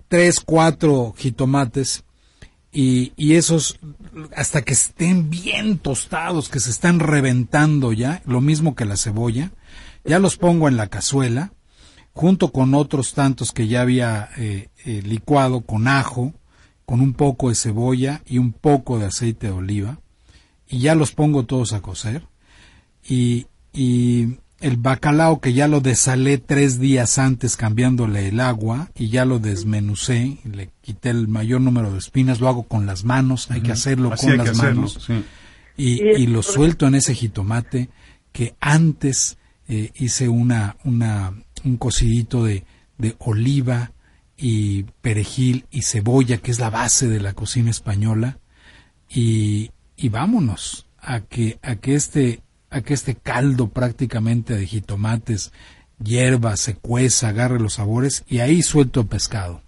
[0.07, 2.03] tres, cuatro jitomates
[2.79, 3.79] y, y, esos
[4.35, 9.49] hasta que estén bien tostados, que se están reventando ya, lo mismo que la cebolla,
[10.05, 11.53] ya los pongo en la cazuela,
[12.13, 16.35] junto con otros tantos que ya había eh, eh, licuado con ajo,
[16.85, 19.99] con un poco de cebolla y un poco de aceite de oliva,
[20.69, 22.27] y ya los pongo todos a cocer.
[23.03, 29.09] Y, y el bacalao que ya lo desalé tres días antes cambiándole el agua y
[29.09, 33.03] ya lo desmenucé, y le quité el mayor número de espinas, lo hago con las
[33.03, 35.07] manos, hay que hacerlo con las manos,
[35.77, 37.89] y, y, lo suelto en ese jitomate
[38.31, 42.63] que antes eh, hice una, una, un cocidito de,
[42.97, 43.91] de oliva
[44.37, 48.39] y perejil y cebolla, que es la base de la cocina española,
[49.07, 55.51] y, y vámonos a que, a que este, a que este caldo prácticamente de jitomates,
[56.03, 59.61] hierba, se cueza, agarre los sabores, y ahí suelto el pescado.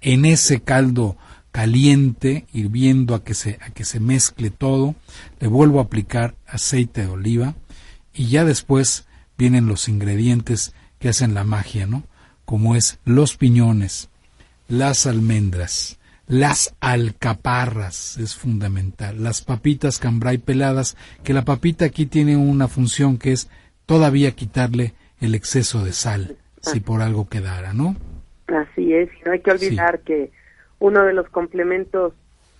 [0.00, 1.16] En ese caldo
[1.52, 4.94] caliente, hirviendo a que se, a que se mezcle todo,
[5.40, 7.54] le vuelvo a aplicar aceite de oliva,
[8.14, 9.06] y ya después
[9.38, 12.04] vienen los ingredientes que hacen la magia, ¿no?
[12.44, 14.08] Como es los piñones,
[14.68, 15.98] las almendras,
[16.28, 23.18] las alcaparras, es fundamental, las papitas cambray peladas, que la papita aquí tiene una función
[23.18, 23.48] que es
[23.86, 27.96] todavía quitarle el exceso de sal, si por algo quedara, ¿no?
[28.48, 30.30] Así es, no hay que olvidar que
[30.78, 32.12] uno de los complementos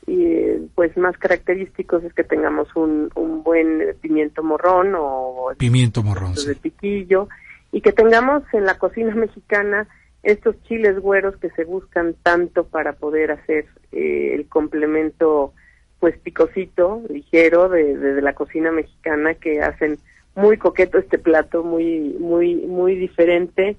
[0.06, 6.34] y pues más característicos es que tengamos un, un buen pimiento morrón o pimiento morrón
[6.34, 7.28] de piquillo
[7.72, 9.88] y que tengamos en la cocina mexicana
[10.26, 15.52] estos chiles güeros que se buscan tanto para poder hacer eh, el complemento
[16.00, 19.98] pues picosito ligero de, de, la cocina mexicana que hacen
[20.34, 23.76] muy coqueto este plato muy muy muy diferente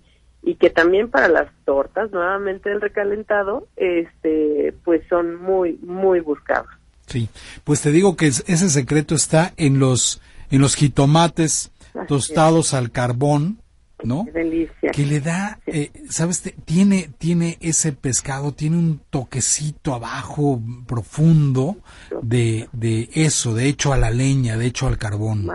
[0.47, 6.69] y que también para las tortas, nuevamente el recalentado, este, pues son muy, muy buscados.
[7.05, 7.27] Sí,
[7.65, 11.71] pues te digo que ese secreto está en los, en los jitomates
[12.07, 13.59] tostados al carbón,
[14.03, 14.25] ¿no?
[14.25, 14.91] Qué delicia.
[14.91, 16.41] Que le da, eh, ¿sabes?
[16.65, 21.77] Tiene, tiene ese pescado, tiene un toquecito abajo profundo
[22.21, 25.49] de, de eso, de hecho a la leña, de hecho al carbón.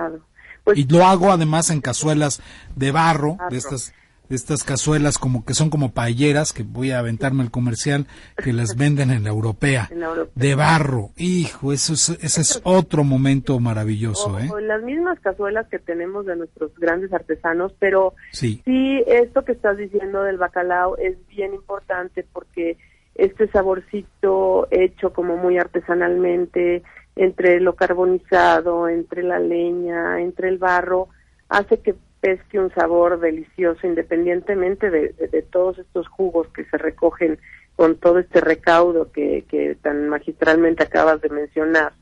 [0.65, 2.41] Pues y lo hago además en cazuelas
[2.77, 3.93] de barro, de estas
[4.37, 8.07] estas cazuelas como que son como paelleras, que voy a aventarme el comercial,
[8.43, 9.89] que las venden en la europea,
[10.35, 11.11] de barro.
[11.17, 14.49] Hijo, eso es, ese es otro momento maravilloso, ¿eh?
[14.63, 18.63] las mismas cazuelas que tenemos de nuestros grandes artesanos, pero sí.
[18.65, 22.79] sí, esto que estás diciendo del bacalao es bien importante porque
[23.15, 26.83] este saborcito hecho como muy artesanalmente,
[27.17, 31.09] entre lo carbonizado, entre la leña, entre el barro,
[31.49, 37.39] hace que pesque un sabor delicioso independientemente de, todos estos jugos que se recogen
[37.75, 41.93] con todo este recaudo que, que tan magistralmente acabas de mencionar,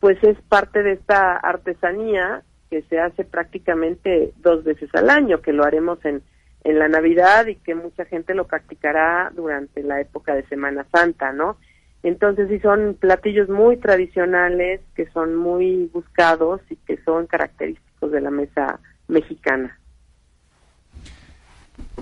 [0.00, 5.52] pues es parte de esta artesanía que se hace prácticamente dos veces al año, que
[5.52, 6.22] lo haremos en,
[6.64, 11.32] en la Navidad y que mucha gente lo practicará durante la época de Semana Santa,
[11.32, 11.58] ¿no?
[12.02, 18.20] Entonces sí son platillos muy tradicionales, que son muy buscados y que son característicos de
[18.22, 19.78] la mesa mexicana.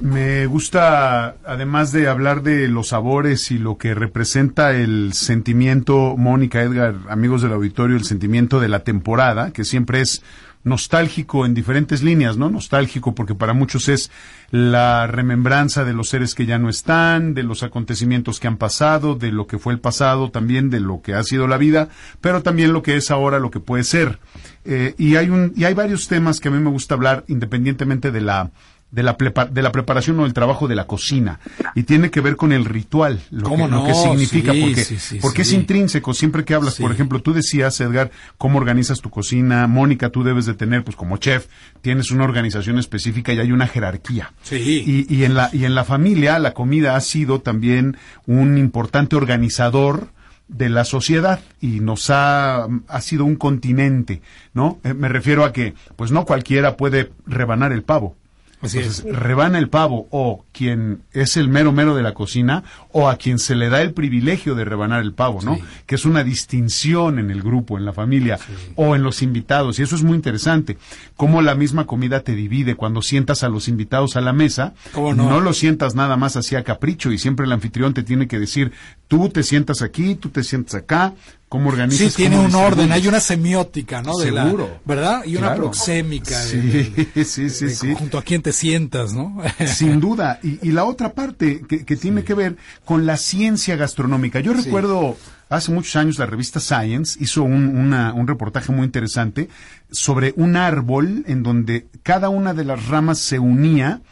[0.01, 6.63] Me gusta, además de hablar de los sabores y lo que representa el sentimiento, Mónica,
[6.63, 10.23] Edgar, amigos del auditorio, el sentimiento de la temporada, que siempre es
[10.67, 12.51] nostálgico en diferentes líneas, ¿no?
[12.51, 14.11] Nostálgico porque para muchos es
[14.51, 19.15] la remembranza de los seres que ya no están, de los acontecimientos que han pasado,
[19.15, 21.89] de lo que fue el pasado, también de lo que ha sido la vida,
[22.21, 24.19] pero también lo que es ahora, lo que puede ser.
[24.65, 28.11] Eh, y hay un, y hay varios temas que a mí me gusta hablar independientemente
[28.11, 28.51] de la
[28.91, 29.17] de la,
[29.51, 31.41] de la preparación o el trabajo de la cocina
[31.75, 34.87] y tiene que ver con el ritual, lo, que, lo que, significa, porque,
[35.21, 36.15] porque es intrínseco.
[36.15, 40.47] Siempre que hablas, por ejemplo, tú decías, Edgar, cómo organizas tu cocina, Mónica, tú debes
[40.47, 41.47] de tener, pues como chef,
[41.83, 44.33] tienes una organización específica y hay una jerarquía.
[44.51, 47.97] Y, y, en la, y en la familia la comida ha sido también
[48.27, 50.09] un importante organizador
[50.49, 54.23] de la sociedad y nos ha, ha sido un continente,
[54.55, 54.79] ¿no?
[54.85, 58.17] Eh, me refiero a que, pues no cualquiera puede rebanar el pavo.
[58.63, 59.05] Así es.
[59.05, 63.39] rebana el pavo o quien es el mero mero de la cocina o a quien
[63.39, 65.59] se le da el privilegio de rebanar el pavo, ¿no?
[65.85, 68.39] Que es una distinción en el grupo, en la familia
[68.75, 70.79] o en los invitados y eso es muy interesante.
[71.17, 75.15] Cómo la misma comida te divide cuando sientas a los invitados a la mesa, no?
[75.15, 78.39] no lo sientas nada más así a capricho y siempre el anfitrión te tiene que
[78.39, 78.73] decir,
[79.09, 81.15] tú te sientas aquí, tú te sientas acá,
[81.57, 82.13] cómo organizas.
[82.13, 84.13] Sí, tiene un orden, hay una semiótica, ¿no?
[84.15, 84.81] Seguro.
[84.85, 85.25] ¿Verdad?
[85.25, 86.39] Y una proxémica.
[86.43, 86.93] Sí,
[87.25, 87.95] sí, sí, sí.
[87.95, 89.39] Junto a quién te sientas, ¿no?
[89.67, 90.39] Sin duda.
[90.43, 94.41] Y, la otra parte que, tiene que ver con la ciencia gastronómica.
[94.41, 95.17] Yo recuerdo
[95.49, 99.49] hace muchos años la revista Science hizo un, un reportaje muy interesante
[99.91, 104.03] sobre un árbol en donde cada una de las ramas se unía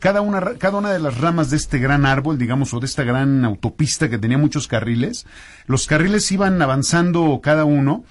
[0.00, 3.04] cada una, cada una de las ramas de este gran árbol, digamos, o de esta
[3.04, 5.26] gran autopista que tenía muchos carriles,
[5.66, 8.04] los carriles iban avanzando cada uno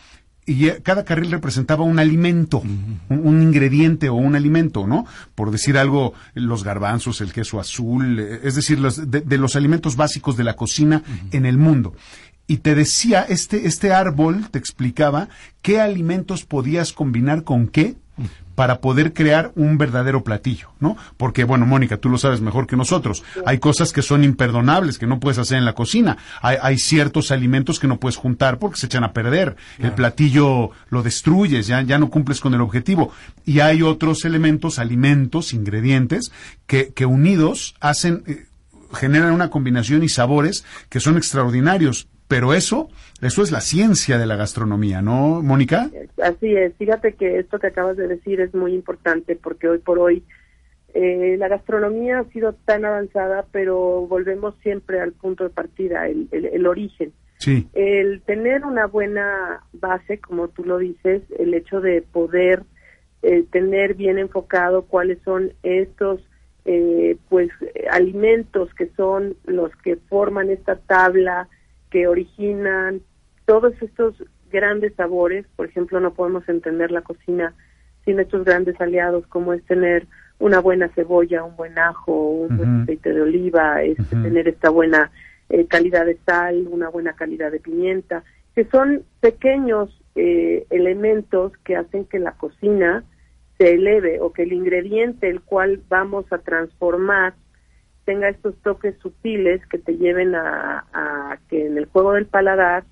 [0.45, 2.61] y cada carril representaba un alimento,
[3.09, 5.05] un, ingrediente o un alimento, ¿no?
[5.33, 9.95] Por decir algo, los garbanzos, el queso azul, eh, es decir, los, de, los alimentos
[9.95, 11.95] básicos de la cocina en el mundo.
[12.47, 15.29] Y te decía, este, este árbol te explicaba
[15.63, 17.95] qué alimentos podías combinar con qué
[18.55, 20.97] para poder crear un verdadero platillo, ¿no?
[21.17, 23.23] Porque, bueno, Mónica, tú lo sabes mejor que nosotros.
[23.45, 26.17] Hay cosas que son imperdonables, que no puedes hacer en la cocina.
[26.41, 29.55] Hay, ciertos alimentos que no puedes juntar porque se echan a perder.
[29.77, 33.11] El platillo lo destruyes, ya, ya no cumples con el objetivo.
[33.45, 36.31] Y hay otros elementos, alimentos, ingredientes,
[36.67, 38.45] que, que unidos hacen, eh,
[38.93, 42.07] generan una combinación y sabores que son extraordinarios.
[42.27, 42.89] Pero eso,
[43.21, 45.91] eso es la ciencia de la gastronomía, ¿no, Mónica?
[46.21, 46.73] Así es.
[46.75, 50.23] Fíjate que esto que acabas de decir es muy importante porque hoy por hoy
[50.95, 56.29] eh, la gastronomía ha sido tan avanzada, pero volvemos siempre al punto de partida, el,
[56.31, 57.11] el, origen.
[57.37, 57.67] Sí.
[57.73, 62.63] El tener una buena base, como tú lo dices, el hecho de poder
[63.21, 66.21] eh, tener bien enfocado cuáles son estos
[66.63, 67.49] eh, pues
[67.91, 71.49] alimentos que son los que forman esta tabla
[71.95, 72.99] que originan
[73.45, 75.45] todos estos grandes sabores.
[75.55, 77.53] Por ejemplo, no podemos entender la cocina
[78.03, 80.05] sin estos grandes aliados como es tener
[80.37, 85.09] una buena cebolla, un buen ajo, un buen aceite de oliva, es tener esta buena
[85.47, 91.77] eh, calidad de sal, una buena calidad de pimienta, que son pequeños eh, elementos que
[91.77, 93.05] hacen que la cocina
[93.57, 97.35] se eleve o que el ingrediente el cual vamos a transformar
[98.05, 102.83] tenga estos toques sutiles que te lleven a, que en el juego del paladar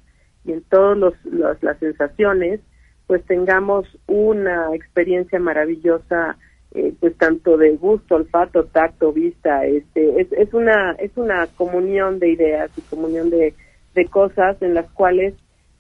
[0.44, 1.14] y en todas los,
[1.62, 2.60] las sensaciones,
[3.08, 6.38] pues tengamos una experiencia maravillosa,
[6.74, 12.20] eh, pues tanto de gusto, olfato, tacto, vista, este, es, es una es una comunión
[12.20, 13.54] de ideas y comunión de,
[13.94, 15.36] de cosas en las cuales,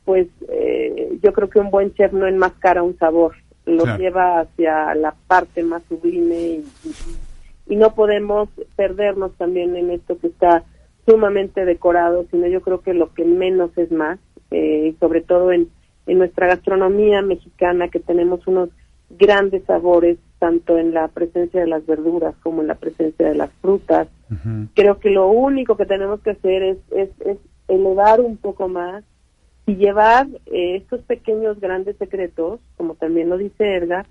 [0.06, 4.94] pues eh, yo creo que un buen chef no enmascara un sabor, lo lleva hacia
[4.96, 7.33] la parte más sublime y y
[7.68, 10.64] no podemos perdernos también en esto que está
[11.06, 14.20] sumamente decorado, sino yo creo que lo que menos es más,
[14.52, 15.70] eh, sobre todo en,
[16.08, 18.70] en nuestra gastronomía mexicana, que tenemos unos
[19.10, 23.52] grandes sabores, tanto en la presencia de las verduras como en la presencia de las
[23.62, 24.08] frutas.
[24.74, 29.04] Creo que lo único que tenemos que hacer es, es, es elevar un poco más
[29.66, 34.06] y llevar eh, estos pequeños grandes secretos, como también lo dice Edgar,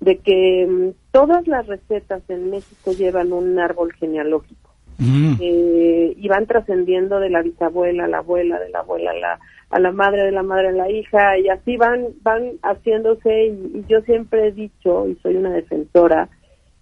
[0.00, 5.34] de que mm, todas las recetas en México llevan un árbol genealógico mm.
[5.40, 9.40] eh, y van trascendiendo de la bisabuela a la abuela, de la abuela a la,
[9.70, 13.84] a la madre, de la madre a la hija y así van, van haciéndose y,
[13.88, 16.28] yo siempre he dicho y soy una defensora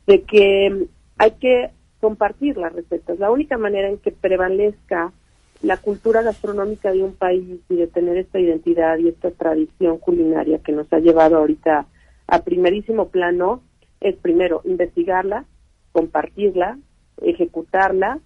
[0.07, 0.83] de que mm,
[1.18, 3.18] hay que compartir las recetas.
[3.18, 5.12] La única manera en que prevalezca
[5.61, 10.61] la cultura gastronómica de un país y de tener esta identidad y esta tradición culinaria
[10.61, 11.87] que nos ha llevado ahorita
[12.28, 13.62] a primerísimo plano
[14.00, 15.46] es primero investigarla,
[15.92, 16.78] compartirla,
[17.22, 18.20] ejecutarla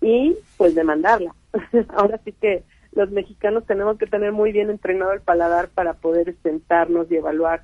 [0.00, 1.34] y pues demandarla.
[1.88, 6.34] Ahora sí que los mexicanos tenemos que tener muy bien entrenado el paladar para poder
[6.42, 7.62] sentarnos y evaluar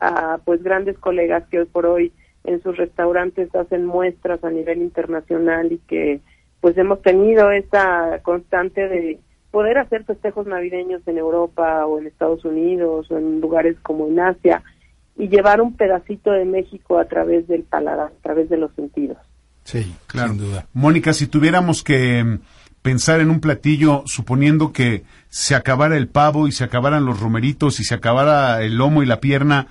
[0.00, 2.12] a pues grandes colegas que hoy por hoy
[2.44, 6.20] en sus restaurantes hacen muestras a nivel internacional y que
[6.60, 9.18] pues hemos tenido esta constante de
[9.50, 14.20] poder hacer festejos navideños en Europa o en Estados Unidos o en lugares como en
[14.20, 14.62] Asia
[15.20, 19.18] y llevar un pedacito de México a través del paladar, a través de los sentidos.
[19.64, 20.30] Sí, claro.
[20.30, 20.66] Sin duda.
[20.72, 22.38] Mónica, si tuviéramos que mm,
[22.82, 27.80] pensar en un platillo, suponiendo que se acabara el pavo y se acabaran los romeritos
[27.80, 29.68] y se acabara el lomo y la pierna,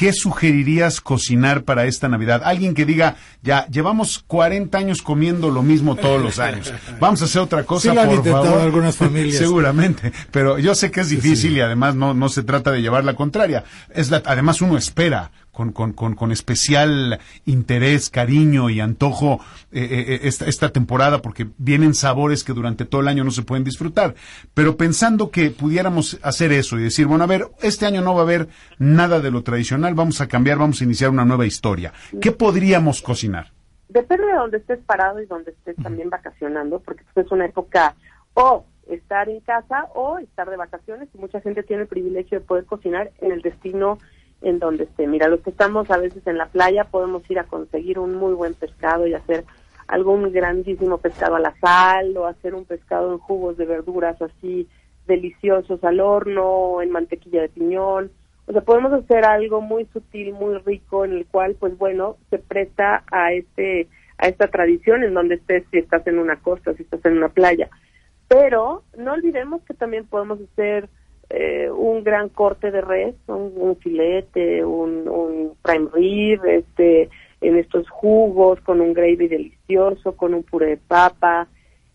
[0.00, 2.40] ¿qué sugerirías cocinar para esta Navidad?
[2.42, 6.72] Alguien que diga, ya, llevamos 40 años comiendo lo mismo todos los años.
[6.98, 8.62] Vamos a hacer otra cosa, por favor.
[8.62, 9.36] algunas familias.
[9.36, 13.04] Seguramente, pero yo sé que es difícil y además no, no se trata de llevar
[13.04, 13.64] la contraria.
[13.90, 19.40] Es la, además uno espera con, con, con, con especial interés, cariño y antojo
[19.72, 23.30] eh, eh, eh, esta, esta temporada porque vienen sabores que durante todo el año no
[23.30, 24.14] se pueden disfrutar.
[24.54, 28.20] Pero pensando que pudiéramos hacer eso y decir, bueno, a ver, este año no va
[28.20, 28.48] a haber
[28.78, 31.92] nada de lo tradicional, vamos a cambiar, vamos a iniciar una nueva historia.
[32.20, 33.52] ¿Qué podríamos cocinar?
[33.88, 37.96] Depende de donde estés parado y donde estés también vacacionando, porque pues, es una época
[38.34, 42.44] o estar en casa o estar de vacaciones y mucha gente tiene el privilegio de
[42.44, 43.98] poder cocinar en el destino
[44.42, 45.06] en donde esté.
[45.06, 48.32] Mira, los que estamos a veces en la playa podemos ir a conseguir un muy
[48.34, 49.44] buen pescado y hacer
[49.86, 54.68] algún grandísimo pescado a la sal o hacer un pescado en jugos de verduras así
[55.06, 58.10] deliciosos al horno, en mantequilla de piñón.
[58.46, 62.38] O sea, podemos hacer algo muy sutil, muy rico, en el cual, pues bueno, se
[62.38, 63.88] presta a este
[64.18, 67.30] a esta tradición en donde estés, si estás en una costa, si estás en una
[67.30, 67.70] playa.
[68.28, 70.88] Pero no olvidemos que también podemos hacer
[71.32, 77.08] eh, un gran corte de res, un, filete, un, prime rib, este,
[77.40, 81.46] en estos jugos, con un gravy delicioso, con un puré de papa,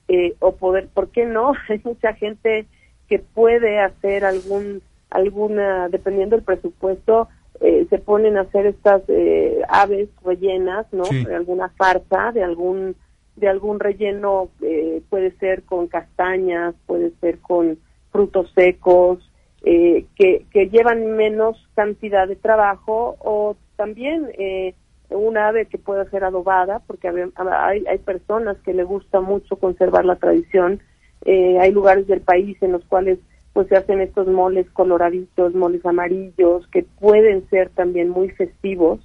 [0.07, 1.51] eh, o poder, ¿por qué no?
[1.69, 2.65] Hay mucha gente
[3.09, 7.27] que puede hacer algún, alguna, dependiendo del presupuesto,
[7.59, 9.01] eh, se ponen a hacer estas
[9.67, 11.03] aves rellenas, ¿no?
[11.03, 12.95] De alguna farsa, de algún,
[13.35, 14.47] de algún relleno,
[15.09, 17.77] puede ser con castañas, puede ser con
[18.15, 19.19] frutos secos,
[19.63, 24.73] eh, que, que, llevan menos cantidad de trabajo o también eh,
[25.09, 30.05] una ave que pueda ser adobada, porque hay, hay personas que le gusta mucho conservar
[30.05, 30.79] la tradición.
[31.25, 33.19] Eh, hay lugares del país en los cuales
[33.51, 39.01] pues se hacen estos moles coloraditos, moles amarillos, que pueden ser también muy festivos.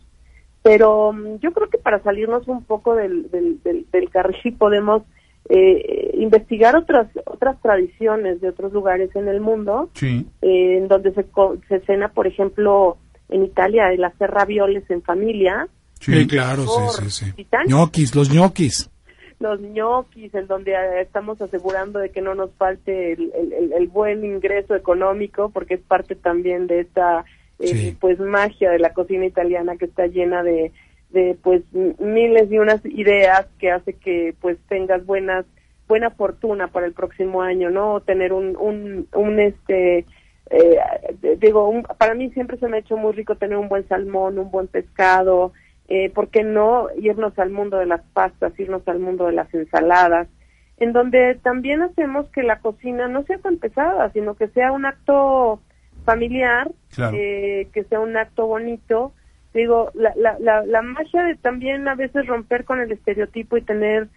[0.62, 5.02] Pero mm, yo creo que para salirnos un poco del, del, del, del carril podemos
[5.53, 11.26] eh, investigar otras otras tradiciones de otros lugares en el mundo, eh, en donde se,
[11.68, 12.98] se cena, por ejemplo,
[13.28, 15.66] en Italia, el hacer ravioles en familia.
[15.98, 17.46] Sí, claro, sí, sí, sí.
[17.66, 18.90] Ñoquis, los ñoquis.
[19.40, 23.32] Los ñoquis, en donde eh, estamos asegurando de que no nos falte el,
[23.76, 27.24] el, buen ingreso económico, porque es parte también de esta
[27.59, 30.72] eh, pues magia de la cocina italiana que está llena de
[31.12, 35.44] de pues miles de unas ideas que hace que pues tengas buenas
[35.88, 40.06] buena fortuna para el próximo año no tener un un, un este
[40.50, 40.78] eh,
[41.38, 44.50] digo para mí siempre se me ha hecho muy rico tener un buen salmón un
[44.50, 45.52] buen pescado
[45.88, 49.52] eh, por qué no irnos al mundo de las pastas irnos al mundo de las
[49.52, 50.28] ensaladas
[50.78, 54.86] en donde también hacemos que la cocina no sea tan pesada sino que sea un
[54.86, 55.61] acto
[56.04, 56.70] familiar
[57.12, 59.12] eh, que sea un acto bonito
[59.55, 63.62] digo, la, la, la, la magia de también a veces romper con el estereotipo y
[63.62, 64.09] tener,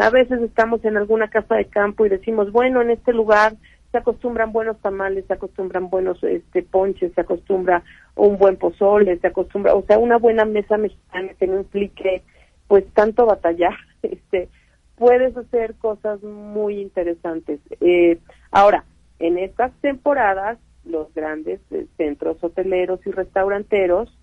[0.00, 3.54] a veces estamos en alguna casa de campo y decimos, bueno, en este lugar
[3.90, 7.82] se acostumbran buenos tamales, se acostumbran buenos este ponches, se acostumbra
[8.16, 12.22] un buen pozole, se acostumbra, o sea, una buena mesa mexicana que no implique
[12.66, 14.48] pues tanto batallar, este,
[14.96, 17.60] puedes hacer cosas muy interesantes.
[17.80, 18.18] Eh,
[18.50, 18.84] ahora,
[19.18, 24.17] en estas temporadas, los grandes eh, centros hoteleros y restauranteros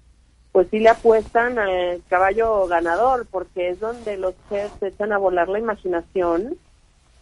[0.56, 5.49] pues sí le apuestan al caballo ganador, porque es donde los chefs echan a volar
[5.49, 6.56] la imaginación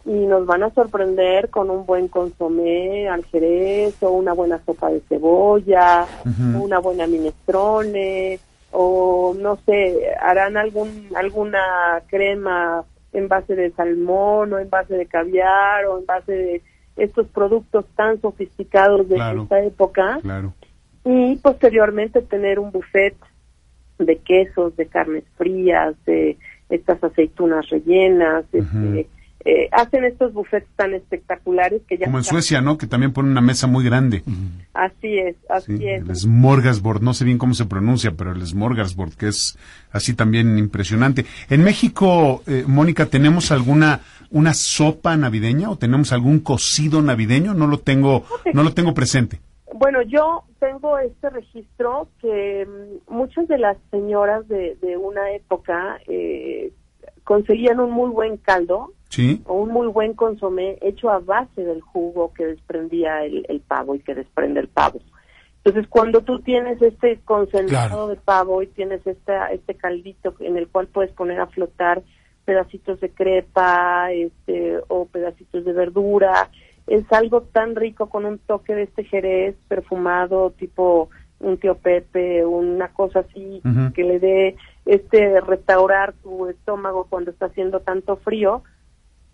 [0.04, 4.88] y nos van a sorprender con un buen consomé al jerez o una buena sopa
[4.88, 6.06] de cebolla,
[6.54, 8.38] una buena minestrone
[8.70, 15.06] o no sé, harán algún alguna crema en base de salmón o en base de
[15.06, 16.62] caviar o en base de
[16.94, 20.20] estos productos tan sofisticados de esta época.
[20.22, 20.54] Claro
[21.04, 23.14] y posteriormente tener un buffet
[23.98, 26.36] de quesos, de carnes frías, de
[26.68, 29.06] estas aceitunas rellenas, este,
[29.46, 32.06] eh, hacen estos buffets tan espectaculares que ya...
[32.06, 32.78] Como en Suecia, ¿no?
[32.78, 34.22] Que también ponen una mesa muy grande.
[34.72, 36.08] Así es, así es.
[36.08, 39.58] El smorgasbord, no sé bien cómo se pronuncia, pero el smorgasbord, que es
[39.92, 41.26] así también impresionante.
[41.50, 44.00] En México, eh, Mónica, ¿tenemos alguna
[44.30, 47.54] una sopa navideña o tenemos algún cocido navideño?
[47.54, 49.40] No lo tengo, no lo tengo presente.
[49.76, 55.98] Bueno, yo tengo este registro que mm, muchas de las señoras de, de una época
[56.06, 56.72] eh,
[57.24, 58.92] conseguían un muy buen caldo
[59.46, 63.96] o un muy buen consomé hecho a base del jugo que desprendía el, el pavo
[63.96, 65.00] y que desprende el pavo.
[65.64, 70.68] Entonces, cuando tú tienes este concentrado de pavo y tienes este, este caldito en el
[70.68, 72.00] cual puedes poner a flotar
[72.44, 76.48] pedacitos de crepa este, o pedacitos de verdura,
[76.86, 81.08] es algo tan rico con un toque de este jerez perfumado tipo
[81.40, 83.60] un tío Pepe, una cosa así
[83.94, 84.56] que le dé
[84.86, 88.62] este restaurar tu estómago cuando está haciendo tanto frío,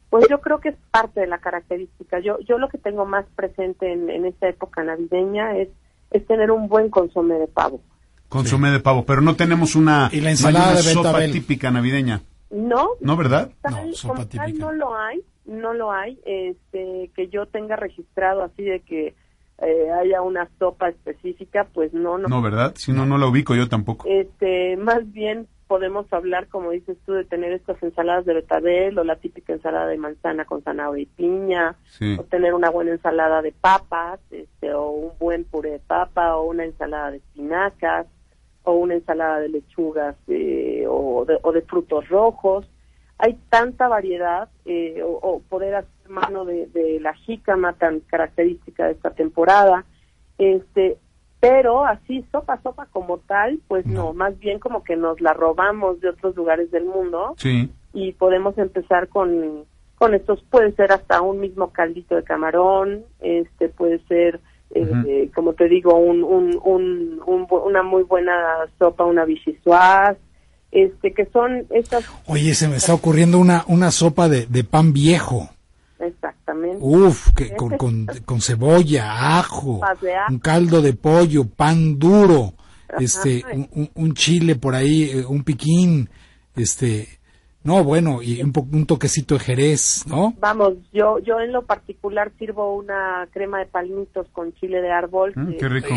[0.08, 2.18] pues yo creo que es parte de la característica.
[2.20, 5.68] Yo yo lo que tengo más presente en, en esta época navideña es
[6.10, 7.80] es tener un buen consomé de pavo.
[8.28, 12.22] Consomé de pavo, pero no tenemos una, ¿Y la ensalada de sopa típica navideña.
[12.50, 12.90] No.
[13.00, 13.50] ¿No, verdad?
[13.68, 14.52] no, sopa típica.
[14.52, 19.14] no lo hay, no lo hay, este, que yo tenga registrado así de que
[19.58, 22.28] eh, haya una sopa específica, pues no, no.
[22.28, 22.72] No, ¿verdad?
[22.76, 24.06] Si no, no la ubico yo tampoco.
[24.08, 29.04] Este, más bien podemos hablar, como dices tú, de tener estas ensaladas de betabel o
[29.04, 31.76] la típica ensalada de manzana con zanahoria y piña,
[32.18, 36.48] o tener una buena ensalada de papas, este, o un buen puré de papa, o
[36.48, 38.08] una ensalada de espinacas,
[38.64, 42.68] o una ensalada de lechugas eh, o, de, o de frutos rojos.
[43.22, 48.92] Hay tanta variedad, eh, o, poder hacer mano de, de la jícama tan característica de
[48.92, 49.84] esta temporada.
[50.38, 50.98] Este,
[51.40, 54.12] pero así sopa sopa como tal pues no.
[54.12, 57.70] más bien como que nos la robamos de otros lugares del mundo sí.
[57.94, 59.64] y podemos empezar con
[59.96, 64.40] con estos puede ser hasta un mismo caldito de camarón este puede ser
[64.72, 70.16] eh, como te digo un, un, un, una muy buena sopa una bichisuaz
[70.72, 74.92] este que son estas oye se me está ocurriendo una una sopa de, de pan
[74.92, 75.50] viejo
[76.00, 76.78] Exactamente.
[76.80, 79.80] Uf, que con, con, cebolla, ajo,
[80.30, 82.54] un caldo de pollo, pan duro,
[82.98, 83.44] este,
[83.94, 86.08] un, chile por ahí, eh, un piquín,
[86.56, 87.06] este,
[87.62, 90.34] no, bueno, y un, un toquecito de jerez, ¿no?
[90.40, 95.32] Vamos, yo yo en lo particular sirvo una crema de palmitos con chile de árbol.
[95.36, 95.88] Mm, qué rico.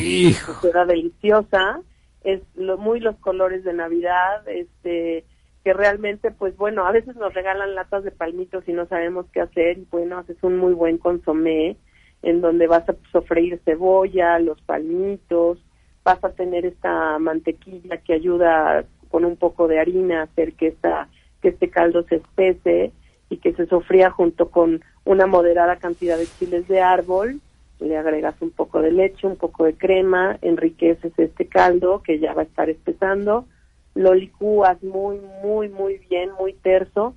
[0.62, 1.80] Que, deliciosa.
[2.24, 5.26] Es lo, muy los colores de Navidad, este
[5.64, 9.40] que realmente, pues bueno, a veces nos regalan latas de palmitos y no sabemos qué
[9.40, 11.78] hacer, y bueno, haces un muy buen consomé
[12.22, 15.60] en donde vas a sofreír cebolla, los palmitos,
[16.04, 20.68] vas a tener esta mantequilla que ayuda con un poco de harina a hacer que
[20.68, 21.08] esta
[21.42, 22.94] que este caldo se espese
[23.30, 27.42] y que se sofría junto con una moderada cantidad de chiles de árbol,
[27.84, 32.34] le agregas un poco de leche, un poco de crema, enriqueces este caldo que ya
[32.34, 33.46] va a estar espesando
[33.96, 37.16] lo licúas muy, muy, muy bien, muy terso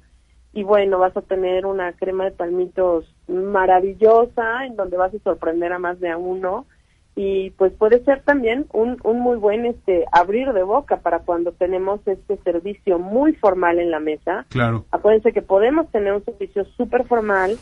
[0.52, 5.72] y bueno, vas a tener una crema de palmitos maravillosa en donde vas a sorprender
[5.72, 6.66] a más de a uno
[7.14, 11.52] y pues puede ser también un, un muy buen este abrir de boca para cuando
[11.52, 14.44] tenemos este servicio muy formal en la mesa.
[14.50, 14.84] Claro.
[14.90, 17.58] Acuérdense que podemos tener un servicio súper formal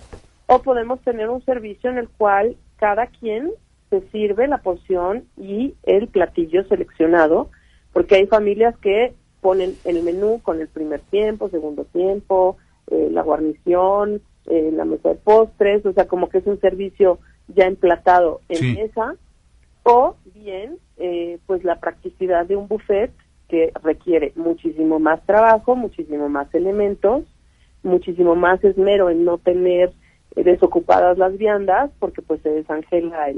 [0.46, 3.50] o podemos tener un servicio en el cual cada quien
[3.88, 7.48] se sirve la porción y el platillo seleccionado
[7.94, 12.58] porque hay familias que ponen el menú con el primer tiempo, segundo tiempo,
[12.90, 17.20] eh, la guarnición, eh, la mesa de postres, o sea, como que es un servicio
[17.48, 19.14] ya emplatado en mesa,
[19.82, 23.12] o bien, eh, pues la practicidad de un buffet
[23.48, 27.24] que requiere muchísimo más trabajo, muchísimo más elementos,
[27.82, 29.90] muchísimo más esmero en no tener
[30.36, 33.28] desocupadas las viandas, porque pues se desangela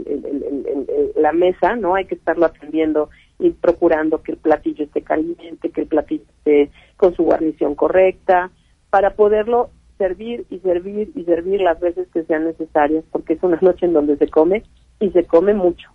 [1.17, 1.95] la mesa, ¿no?
[1.95, 6.71] Hay que estarlo atendiendo y procurando que el platillo esté caliente, que el platillo esté
[6.97, 8.51] con su guarnición correcta,
[8.91, 13.59] para poderlo servir y servir y servir las veces que sean necesarias, porque es una
[13.61, 14.63] noche en donde se come
[15.01, 15.91] y se come mucho.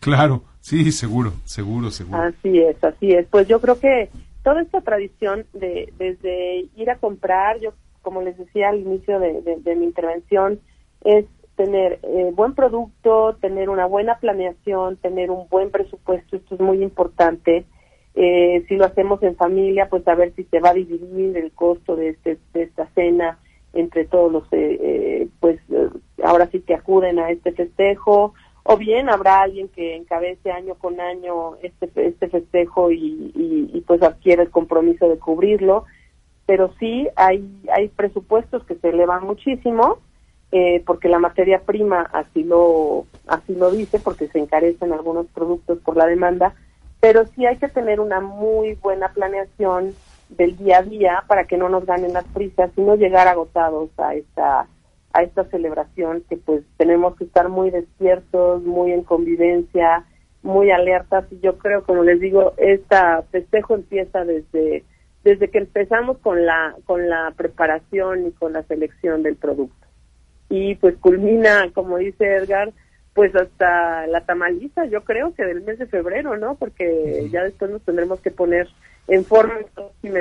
[0.00, 2.22] Claro, sí, seguro, seguro, seguro.
[2.22, 3.26] Así es, así es.
[3.26, 4.08] Pues yo creo que
[4.42, 7.72] toda esta tradición de desde ir a comprar, yo
[8.02, 10.60] como les decía al inicio de mi intervención,
[11.02, 11.26] es
[11.60, 16.82] tener eh, buen producto, tener una buena planeación, tener un buen presupuesto, esto es muy
[16.82, 17.66] importante.
[18.14, 21.52] Eh, si lo hacemos en familia, pues a ver si se va a dividir el
[21.52, 23.38] costo de, este, de esta cena
[23.74, 25.60] entre todos los, eh, pues
[26.24, 28.32] ahora sí que acuden a este festejo,
[28.62, 34.44] o bien habrá alguien que encabece año con año este, este festejo y pues adquiere
[34.44, 35.84] el compromiso de cubrirlo,
[36.50, 39.98] pero sí hay, hay presupuestos que se elevan muchísimo
[40.50, 45.78] eh, porque la materia prima así lo así lo dice porque se encarecen algunos productos
[45.78, 46.56] por la demanda
[46.98, 49.94] pero sí hay que tener una muy buena planeación
[50.28, 53.90] del día a día para que no nos ganen las prisas y no llegar agotados
[53.96, 54.66] a esta
[55.12, 60.04] a esta celebración que pues tenemos que estar muy despiertos muy en convivencia
[60.42, 61.26] muy alertas.
[61.30, 64.82] Y yo creo como les digo esta festejo empieza desde
[65.24, 69.80] desde que empezamos con la con la preparación y con la selección del producto
[70.50, 72.72] y pues culmina, como dice Edgar,
[73.14, 76.56] pues hasta la tamaliza, yo creo que del mes de febrero, ¿no?
[76.56, 78.68] Porque ya después nos tendremos que poner
[79.06, 79.54] en forma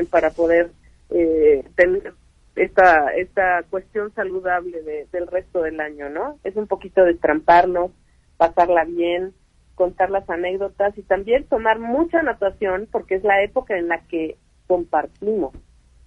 [0.09, 0.69] para poder
[1.09, 2.13] eh, tener
[2.55, 6.37] esta esta cuestión saludable del resto del año, ¿no?
[6.43, 7.91] Es un poquito de tramparnos,
[8.37, 9.33] pasarla bien,
[9.73, 14.37] contar las anécdotas y también tomar mucha natación porque es la época en la que
[14.69, 15.55] compartimos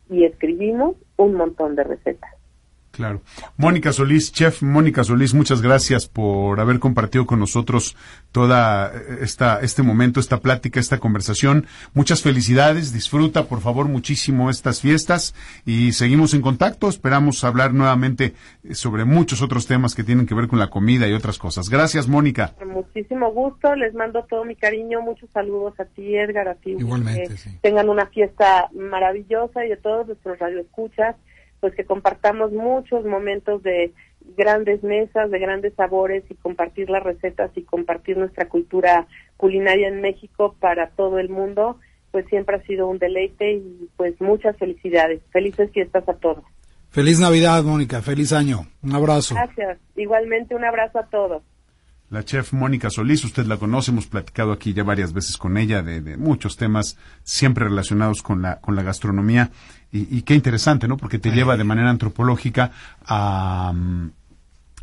[0.09, 2.31] y escribimos un montón de recetas.
[2.93, 3.23] Claro.
[3.57, 7.97] Mónica Solís, chef Mónica Solís, muchas gracias por haber compartido con nosotros
[8.33, 11.67] toda esta, este momento, esta plática, esta conversación.
[11.95, 15.35] Muchas felicidades, disfruta por favor muchísimo estas fiestas
[15.65, 16.89] y seguimos en contacto.
[16.89, 18.35] Esperamos hablar nuevamente
[18.73, 21.71] sobre muchos otros temas que tienen que ver con la comida y otras cosas.
[21.71, 22.53] Gracias, Mónica.
[22.67, 26.73] muchísimo gusto, les mando todo mi cariño, muchos saludos a ti, Edgar, a ti.
[26.73, 31.17] Igualmente, Tengan una fiesta maravillosa y a todos nuestros radioescuchas
[31.63, 33.93] pues que compartamos muchos momentos de
[34.37, 39.07] grandes mesas, de grandes sabores y compartir las recetas y compartir nuestra cultura
[39.37, 41.79] culinaria en México para todo el mundo,
[42.11, 45.23] pues siempre ha sido un deleite y pues muchas felicidades.
[45.31, 46.43] Felices fiestas a todos.
[46.91, 48.03] Feliz Navidad, Mónica.
[48.03, 48.67] Feliz año.
[48.83, 49.37] Un abrazo.
[49.37, 49.79] Gracias.
[49.95, 51.45] Igualmente un abrazo a todos
[52.13, 55.83] la chef Mónica Solís, usted la conoce, hemos platicado aquí ya varias veces con ella
[55.83, 59.51] de, muchos temas siempre relacionados con la, con la gastronomía
[59.91, 60.99] y, y qué interesante, ¿no?
[60.99, 62.71] Porque te lleva de manera antropológica
[63.07, 63.73] a,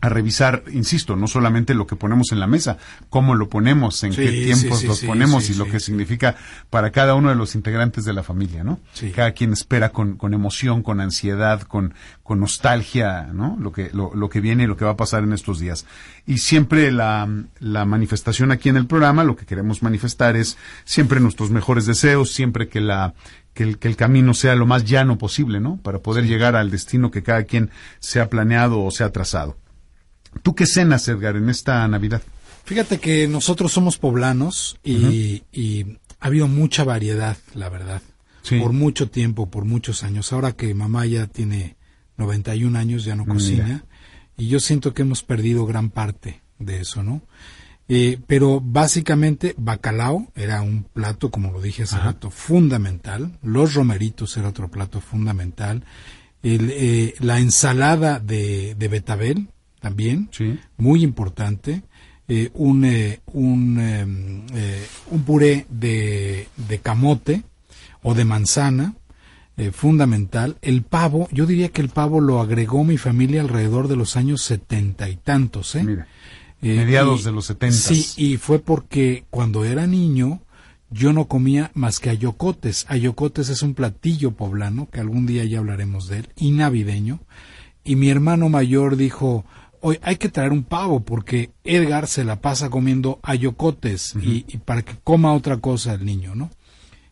[0.01, 2.77] a revisar, insisto, no solamente lo que ponemos en la mesa,
[3.09, 6.35] cómo lo ponemos, en qué tiempos los ponemos y lo que significa
[6.69, 8.79] para cada uno de los integrantes de la familia, ¿no?
[9.15, 11.93] Cada quien espera con, con emoción, con ansiedad, con,
[12.23, 13.57] con nostalgia, ¿no?
[13.59, 15.85] Lo que, lo, lo, que viene y lo que va a pasar en estos días.
[16.25, 17.27] Y siempre la,
[17.59, 22.31] la manifestación aquí en el programa, lo que queremos manifestar es siempre nuestros mejores deseos,
[22.31, 23.13] siempre que la,
[23.53, 25.77] que el, que el, camino sea lo más llano posible, ¿no?
[25.77, 29.57] Para poder llegar al destino que cada quien se ha planeado o se ha trazado.
[30.43, 32.21] ¿Tú qué cenas, Edgar, en esta Navidad?
[32.65, 35.41] Fíjate que nosotros somos poblanos y,
[36.19, 38.01] ha habido mucha variedad, la verdad.
[38.61, 40.33] Por mucho tiempo, por muchos años.
[40.33, 41.77] Ahora que mamá ya tiene
[42.17, 43.85] 91 años, ya no cocina.
[44.37, 47.21] Y yo siento que hemos perdido gran parte de eso, ¿no?
[47.91, 53.39] Eh, pero básicamente bacalao era un plato, como lo dije hace rato, fundamental.
[53.41, 55.83] Los romeritos era otro plato fundamental.
[56.43, 59.49] Eh, la ensalada de, de betabel,
[59.79, 60.29] también,
[60.77, 61.83] muy importante.
[62.31, 67.41] Eh, un, eh, un, em, eh, un puré de, de, camote
[68.03, 68.93] o de manzana,
[69.73, 70.55] fundamental.
[70.61, 74.41] El pavo, yo diría que el pavo lo agregó mi familia alrededor de los años
[74.41, 75.75] setenta y tantos.
[75.75, 76.05] ¿eh?
[76.61, 77.75] mediados de los setenta.
[77.75, 80.39] Sí, y fue porque cuando era niño
[80.91, 82.85] yo no comía más que ayocotes.
[82.89, 87.19] Ayocotes es un platillo poblano, que algún día ya hablaremos de él, y navideño.
[87.83, 89.45] Y mi hermano mayor dijo,
[89.81, 94.81] hoy hay que traer un pavo porque Edgar se la pasa comiendo ayocotes y, para
[94.81, 96.49] que coma otra cosa el niño, ¿no?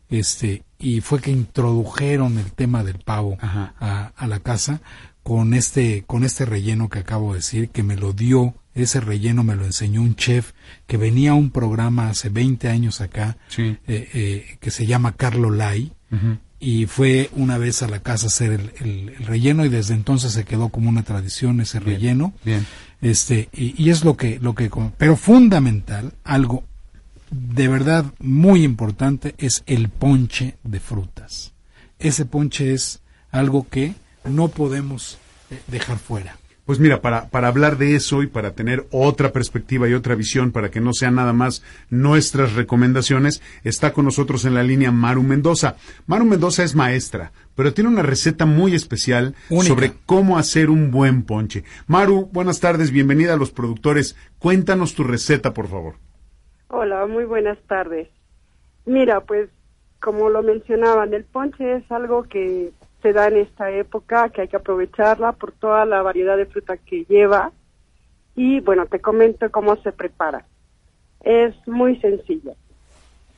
[0.09, 4.81] Este, y fue que introdujeron el tema del pavo a, a, la casa
[5.21, 9.43] con este, con este relleno que acabo de decir, que me lo dio, ese relleno
[9.43, 10.53] me lo enseñó un chef
[10.85, 15.49] que venía a un programa hace 20 años acá, eh, eh, que se llama Carlo
[15.51, 15.91] Lai,
[16.59, 20.45] y fue una vez a la casa a hacer el, relleno y desde entonces se
[20.45, 22.33] quedó como una tradición ese relleno.
[22.43, 22.65] Bien.
[23.01, 26.63] Este, y, es lo que, lo que, pero fundamental, algo
[27.29, 31.53] de verdad muy importante es el ponche de frutas.
[31.99, 33.01] Ese ponche es
[33.31, 33.93] algo que
[34.23, 35.17] no podemos
[35.51, 36.37] eh, dejar fuera.
[36.67, 40.51] Pues mira, para, para hablar de eso y para tener otra perspectiva y otra visión,
[40.51, 45.23] para que no sean nada más nuestras recomendaciones, está con nosotros en la línea Maru
[45.23, 45.77] Mendoza.
[46.07, 51.23] Maru Mendoza es maestra, pero tiene una receta muy especial sobre cómo hacer un buen
[51.23, 51.63] ponche.
[51.87, 54.17] Maru, buenas tardes, bienvenida a los productores.
[54.37, 55.95] Cuéntanos tu receta, por favor.
[56.67, 58.09] Hola, muy buenas tardes.
[58.85, 59.49] Mira, pues
[60.01, 62.73] como lo mencionaban, el ponche es algo que
[63.07, 66.75] se da en esta época, que hay que aprovecharla por toda la variedad de fruta
[66.75, 67.53] que lleva.
[68.35, 70.45] Y bueno, te comento cómo se prepara.
[71.21, 72.51] Es muy sencillo.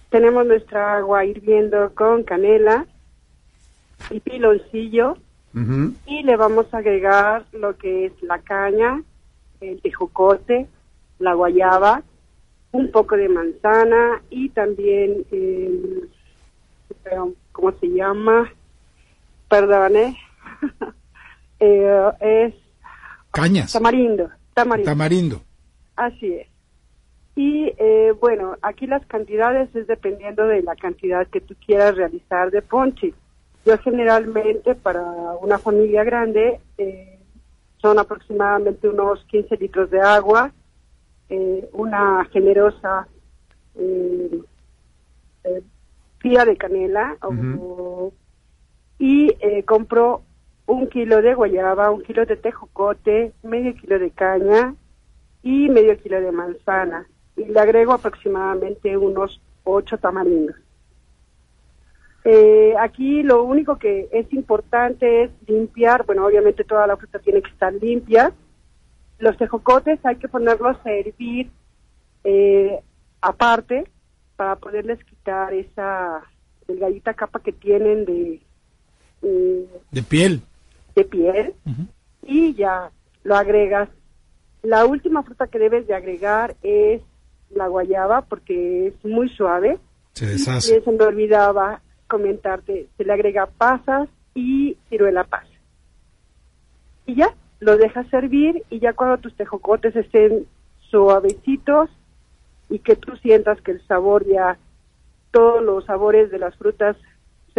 [0.10, 2.88] Tenemos nuestra agua hirviendo con canela
[4.10, 5.18] y piloncillo
[6.08, 9.04] y le vamos a agregar lo que es la caña,
[9.62, 10.68] el tejocote,
[11.20, 12.02] la guayaba,
[12.72, 16.10] un poco de manzana y también, el,
[17.52, 18.52] ¿cómo se llama?
[19.50, 20.16] Perdón, ¿eh?
[22.20, 22.54] es...
[23.32, 23.74] Cañas.
[23.74, 24.92] Tamarindo, tamarindo.
[24.92, 25.42] Tamarindo.
[25.96, 26.48] Así es.
[27.36, 32.52] Y eh, bueno, aquí las cantidades es dependiendo de la cantidad que tú quieras realizar
[32.52, 33.14] de ponche.
[33.66, 35.02] Yo generalmente para
[35.42, 37.20] una familia grande eh,
[37.78, 40.52] son aproximadamente unos 15 litros de agua,
[41.30, 43.08] eh, una generosa
[43.76, 44.42] eh,
[46.22, 47.18] tía de canela
[49.00, 49.34] y
[49.64, 50.22] compro
[50.68, 54.76] un kilo de guayaba, un kilo de tejocote, medio kilo de caña
[55.42, 57.08] y medio kilo de manzana.
[57.36, 60.56] Y le agrego aproximadamente unos ocho tamarindos.
[62.26, 67.42] Eh, aquí lo único que es importante es limpiar, bueno, obviamente toda la fruta tiene
[67.42, 68.34] que estar limpia.
[69.18, 71.50] Los tejocotes hay que ponerlos a hervir
[72.24, 72.80] eh,
[73.22, 73.90] aparte
[74.36, 76.22] para poderles quitar esa
[76.68, 78.42] delgadita capa que tienen de...
[79.22, 80.42] De piel.
[80.96, 81.54] De piel.
[82.26, 82.92] Y ya
[83.24, 83.90] lo agregas.
[84.62, 87.02] La última fruta que debes de agregar es
[87.50, 89.80] la guayaba porque es muy suave.
[90.14, 90.78] Se deshace.
[90.78, 95.48] Y se me olvidaba comentarte, se le agrega pasas y ciruela pasa.
[97.06, 100.48] Y ya, lo dejas servir y ya cuando tus tejocotes estén
[100.90, 101.90] suavecitos
[102.70, 104.58] y que tú sientas que el sabor ya,
[105.32, 106.98] todos los sabores de las frutas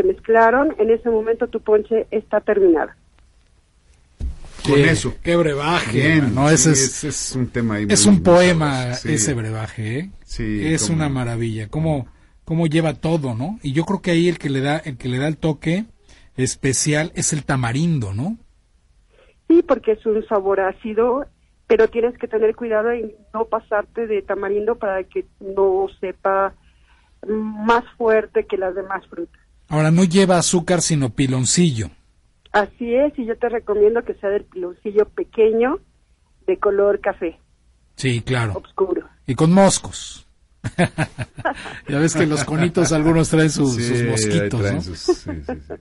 [0.00, 2.90] se mezclaron, en ese momento tu ponche está terminado.
[4.64, 5.14] Con eso.
[5.22, 6.20] Qué brebaje.
[6.22, 10.10] no, ese es, un tema Es un poema ese brebaje, ¿eh?
[10.24, 11.68] Sí, es una maravilla.
[11.68, 12.06] ¿Cómo,
[12.44, 13.58] cómo lleva todo, ¿no?
[13.62, 15.86] Y yo creo que ahí el que le da, el que le da el toque
[16.36, 18.36] especial es el tamarindo, ¿no?
[19.48, 21.26] Sí, porque es un sabor ácido,
[21.66, 26.54] pero tienes que tener cuidado en no pasarte de tamarindo para que no sepa
[27.26, 29.40] más fuerte que las demás frutas.
[29.70, 31.90] Ahora no lleva azúcar sino piloncillo.
[32.52, 35.78] Así es, y yo te recomiendo que sea del piloncillo pequeño
[36.48, 37.38] de color café.
[37.94, 38.54] Sí, claro.
[38.56, 39.08] Oscuro.
[39.26, 40.26] Y con moscos.
[41.88, 45.22] ya ves que los conitos algunos traen sus, mosquitos,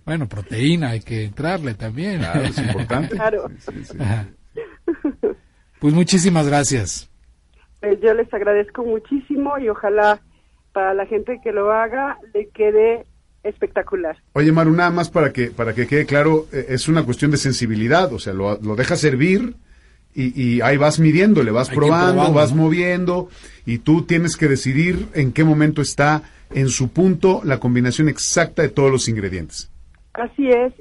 [0.06, 2.20] Bueno, proteína hay que entrarle también.
[2.20, 3.16] Claro, es importante.
[3.16, 3.52] Claro.
[5.80, 7.10] Pues muchísimas gracias.
[7.80, 10.22] Pues yo les agradezco muchísimo y ojalá
[10.74, 13.06] para la gente que lo haga le quede
[13.44, 14.18] espectacular.
[14.34, 17.38] Oye, Maru, nada más para que para que quede claro, eh, es una cuestión de
[17.38, 19.56] sensibilidad, o sea, lo, lo dejas servir
[20.16, 23.30] y, ahí vas midiendo, le vas probando, vas moviendo
[23.66, 28.62] y tú tienes que decidir en qué momento está en su punto la combinación exacta
[28.62, 29.72] de todos los ingredientes.
[30.14, 30.74] Así es.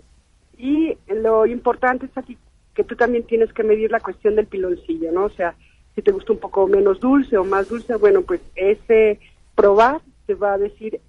[0.56, 2.36] Y lo importante es aquí
[2.74, 5.24] que tú también tienes que medir la cuestión del piloncillo, ¿no?
[5.24, 5.54] O sea,
[5.94, 9.20] si te gusta un poco menos dulce o más dulce, bueno, pues ese
[9.54, 11.00] probar te va a decir,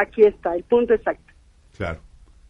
[0.00, 1.32] aquí está, el punto exacto.
[1.76, 2.00] Claro.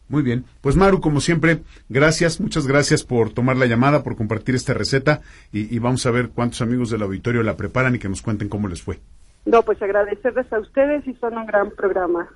[0.09, 0.45] Muy bien.
[0.61, 5.21] Pues Maru, como siempre, gracias, muchas gracias por tomar la llamada, por compartir esta receta
[5.53, 8.67] y, vamos a ver cuántos amigos del auditorio la preparan y que nos cuenten cómo
[8.67, 8.99] les fue.
[9.45, 12.29] No, pues agradecerles a ustedes y son un gran programa.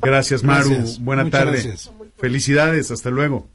[0.00, 0.70] Gracias, Maru.
[1.00, 1.74] Buena tarde.
[2.16, 3.48] Felicidades, hasta luego.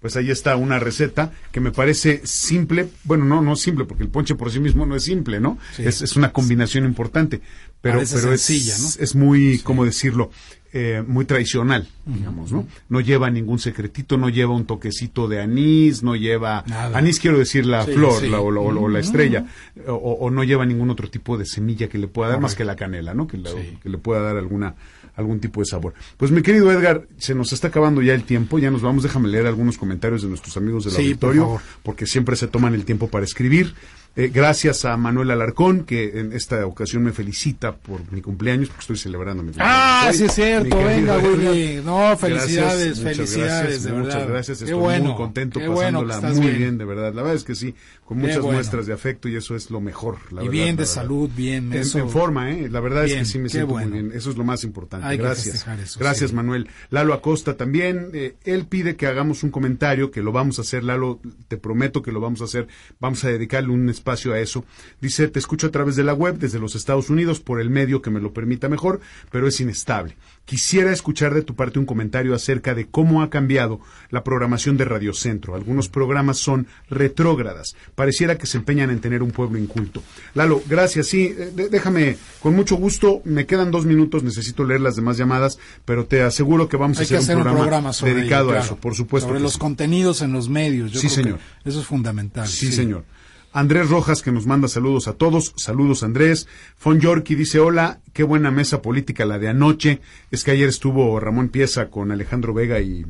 [0.00, 4.08] Pues ahí está una receta que me parece simple, bueno, no, no simple, porque el
[4.08, 5.58] ponche por sí mismo no es simple, ¿no?
[5.78, 7.42] Es, es, una combinación importante,
[7.82, 10.30] pero, pero es, es muy, ¿cómo decirlo?
[10.72, 12.64] Eh, muy tradicional, digamos, ¿no?
[12.88, 16.60] No lleva ningún secretito, no lleva un toquecito de anís, no lleva
[16.94, 19.46] anís quiero decir la flor La, o, la estrella,
[19.88, 22.76] o, no lleva ningún otro tipo de semilla que le pueda dar más que la
[22.76, 23.26] canela, ¿no?
[23.26, 23.42] Que,
[23.82, 24.76] que le pueda dar alguna
[25.20, 25.94] algún tipo de sabor.
[26.16, 29.28] Pues mi querido Edgar, se nos está acabando ya el tiempo, ya nos vamos, déjame
[29.28, 33.24] leer algunos comentarios de nuestros amigos del auditorio, porque siempre se toman el tiempo para
[33.24, 33.74] escribir.
[34.16, 38.80] Eh, gracias a Manuel Alarcón, que en esta ocasión me felicita por mi cumpleaños, porque
[38.80, 39.76] estoy celebrando mi cumpleaños.
[39.78, 41.80] Ah, sí es cierto, venga, Willy.
[41.84, 44.04] No, felicidades, felicidades, de verdad.
[44.04, 46.76] Muchas gracias, estoy muy contento, pasándola muy bien.
[46.76, 47.14] de verdad.
[47.14, 50.18] La verdad es que sí, con muchas muestras de afecto y eso es lo mejor.
[50.32, 51.72] La y bien de salud, bien.
[51.72, 52.68] En, en, forma, ¿eh?
[52.68, 54.10] La verdad es que sí me siento muy bien.
[54.12, 55.16] Eso es lo más importante.
[55.16, 55.64] gracias.
[55.96, 56.68] gracias, Manuel.
[56.90, 60.82] Lalo Acosta también, eh, él pide que hagamos un comentario, que lo vamos a hacer,
[60.82, 62.66] Lalo, te prometo que lo vamos a hacer.
[62.98, 64.64] Vamos a dedicarle un espacio a eso.
[65.00, 68.02] Dice, te escucho a través de la web desde los Estados Unidos por el medio
[68.02, 70.16] que me lo permita mejor, pero es inestable.
[70.46, 73.80] Quisiera escuchar de tu parte un comentario acerca de cómo ha cambiado
[74.10, 75.54] la programación de Radio Centro.
[75.54, 77.76] Algunos programas son retrógradas.
[77.94, 80.02] Pareciera que se empeñan en tener un pueblo inculto.
[80.34, 81.06] Lalo, gracias.
[81.06, 83.20] Sí, eh, déjame, con mucho gusto.
[83.24, 87.02] Me quedan dos minutos, necesito leer las demás llamadas, pero te aseguro que vamos a
[87.02, 89.28] hacer, un, programa dedicado a eso, por supuesto.
[89.28, 90.92] Sobre los contenidos en los medios.
[90.92, 91.38] sí, señor.
[91.64, 92.48] eso es fundamental.
[92.48, 92.72] sí.
[92.72, 93.04] señor.
[93.52, 95.52] Andrés Rojas que nos manda saludos a todos.
[95.56, 96.46] Saludos Andrés.
[96.76, 100.00] Fon Yorki dice hola, qué buena mesa política la de anoche.
[100.30, 103.04] Es que ayer estuvo Ramón Pieza con Alejandro Vega y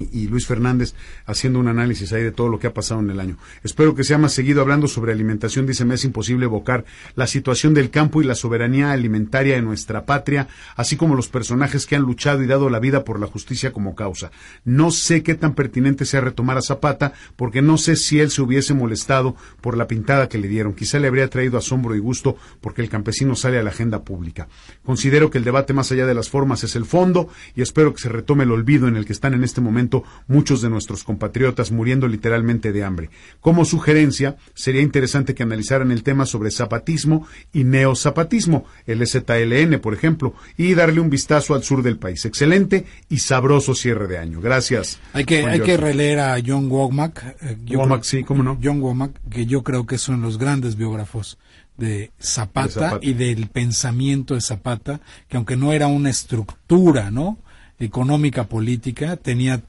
[0.00, 0.94] y Luis Fernández
[1.26, 3.36] haciendo un análisis ahí de todo lo que ha pasado en el año.
[3.62, 5.66] Espero que sea más seguido hablando sobre alimentación.
[5.66, 6.84] Dice, me es imposible evocar
[7.14, 11.86] la situación del campo y la soberanía alimentaria de nuestra patria, así como los personajes
[11.86, 14.30] que han luchado y dado la vida por la justicia como causa.
[14.64, 18.42] No sé qué tan pertinente sea retomar a Zapata, porque no sé si él se
[18.42, 20.74] hubiese molestado por la pintada que le dieron.
[20.74, 24.48] Quizá le habría traído asombro y gusto porque el campesino sale a la agenda pública.
[24.84, 28.00] Considero que el debate más allá de las formas es el fondo y espero que
[28.00, 29.89] se retome el olvido en el que están en este momento
[30.26, 33.10] muchos de nuestros compatriotas muriendo literalmente de hambre.
[33.40, 39.94] Como sugerencia, sería interesante que analizaran el tema sobre zapatismo y neozapatismo, el ZLN, por
[39.94, 42.24] ejemplo, y darle un vistazo al sur del país.
[42.24, 44.40] Excelente y sabroso cierre de año.
[44.40, 45.00] Gracias.
[45.12, 47.36] Hay que, hay que releer a John Womack.
[47.42, 48.58] Eh, Womack, sí, cómo no.
[48.62, 51.38] John Womack, que yo creo que es uno de los grandes biógrafos
[51.76, 57.38] de Zapata, y del pensamiento de Zapata, que aunque no era una estructura, ¿no?
[57.80, 59.62] económica política, tenía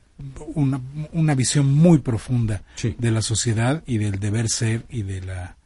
[0.54, 2.64] una, una visión muy profunda
[2.98, 5.58] de la sociedad y del deber ser y de la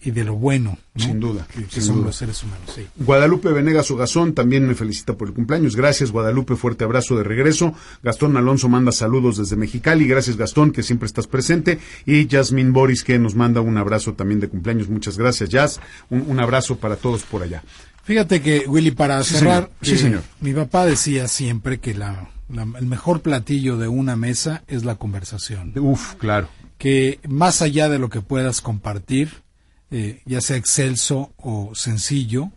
[0.00, 2.74] y, de lo bueno, sin duda, que, son los seres humanos.
[2.96, 5.76] Guadalupe Venegas Ogazón también me felicita por el cumpleaños.
[5.76, 7.74] Gracias, Guadalupe, fuerte abrazo de regreso.
[8.02, 10.08] Gastón Alonso manda saludos desde Mexicali.
[10.08, 11.78] Gracias, Gastón, que siempre estás presente.
[12.06, 14.88] Y Jasmine Boris, que nos manda un abrazo también de cumpleaños.
[14.88, 15.80] Muchas gracias, Jazz.
[16.08, 17.62] Un, abrazo para todos por allá.
[18.04, 20.20] Fíjate que, Willy, para cerrar, sí, señor.
[20.20, 24.96] Eh, mi papá decía siempre que la el mejor platillo de una mesa es la
[24.96, 25.72] conversación.
[25.78, 26.48] Uf, claro.
[26.78, 29.42] Que más allá de lo que puedas compartir,
[29.90, 32.50] eh, ya sea excelso o sencillo,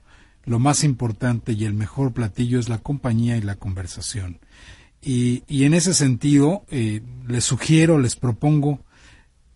[0.46, 4.40] lo más importante y el mejor platillo es la compañía y la conversación.
[5.02, 8.80] Y, y en ese sentido, eh, les sugiero, les propongo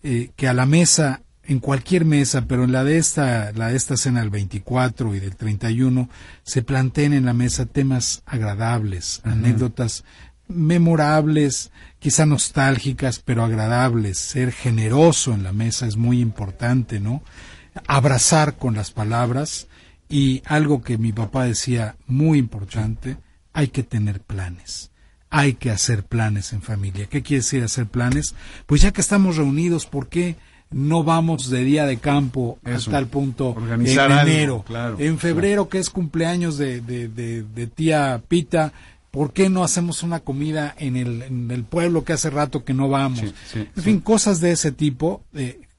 [0.03, 3.77] eh, que a la mesa en cualquier mesa, pero en la de esta, la de
[3.77, 6.09] esta cena del 24 y del 31,
[6.43, 10.03] se planteen en la mesa temas agradables, anécdotas
[10.47, 14.17] memorables, quizá nostálgicas, pero agradables.
[14.17, 17.23] Ser generoso en la mesa es muy importante, ¿no?
[17.87, 19.67] Abrazar con las palabras
[20.09, 23.17] y algo que mi papá decía muy importante,
[23.53, 24.91] hay que tener planes.
[25.29, 27.07] Hay que hacer planes en familia.
[27.07, 28.35] ¿Qué quiere decir hacer planes?
[28.65, 30.35] Pues ya que estamos reunidos, ¿por qué
[30.71, 34.65] no vamos de día de campo hasta tal punto Organizar en enero.
[34.97, 38.73] en febrero, que es cumpleaños de, de, de, tía Pita,
[39.16, 42.76] ¿por qué no hacemos una comida en el, en el pueblo que hace rato que
[42.76, 43.34] no vamos?
[43.55, 45.24] en fin, cosas de ese tipo,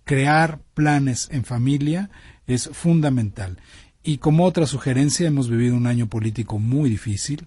[0.05, 2.11] crear planes en familia
[2.49, 3.59] es fundamental.
[4.03, 7.47] Y como otra sugerencia, hemos vivido un año político muy difícil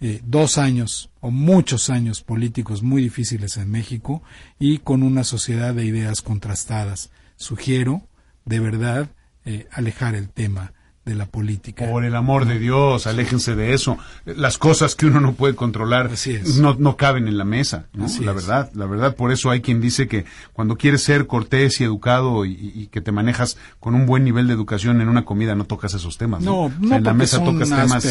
[0.00, 4.22] eh, dos años o muchos años políticos muy difíciles en México
[4.56, 7.10] y con una sociedad de ideas contrastadas.
[7.34, 8.06] Sugiero,
[8.44, 9.10] de verdad,
[9.44, 10.72] eh, alejar el tema
[11.08, 11.90] de la política.
[11.90, 13.98] Por el amor de Dios, aléjense de eso.
[14.24, 16.10] Las cosas que uno no puede controlar
[16.58, 17.86] no, no caben en la mesa,
[18.20, 19.16] la verdad, la verdad.
[19.16, 23.12] Por eso hay quien dice que cuando quieres ser cortés y educado y, que te
[23.12, 26.42] manejas con un buen nivel de educación en una comida no tocas esos temas.
[26.42, 28.06] No, no, en la mesa tocas temas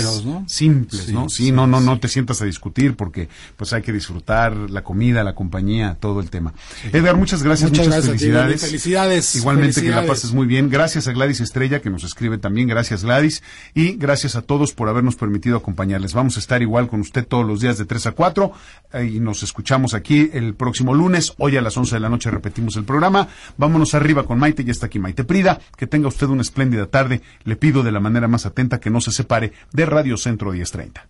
[0.47, 1.29] simples, ¿no?
[1.29, 5.23] Sí, no, no, no te sientas a discutir porque pues hay que disfrutar la comida,
[5.23, 6.53] la compañía, todo el tema.
[6.91, 8.61] Edgar, muchas gracias, muchas, felicidades.
[8.61, 9.35] felicidades.
[9.35, 10.69] Igualmente que la pases muy bien.
[10.69, 12.67] Gracias a Gladys Estrella que nos escribe también.
[12.67, 16.13] Gracias Gracias Gladys y gracias a todos por habernos permitido acompañarles.
[16.13, 18.51] Vamos a estar igual con usted todos los días de 3 a 4
[18.93, 21.33] eh, y nos escuchamos aquí el próximo lunes.
[21.38, 23.27] Hoy a las 11 de la noche repetimos el programa.
[23.57, 25.59] Vámonos arriba con Maite, ya está aquí Maite Prida.
[25.75, 27.21] Que tenga usted una espléndida tarde.
[27.43, 31.07] Le pido de la manera más atenta que no se separe de Radio Centro 1030.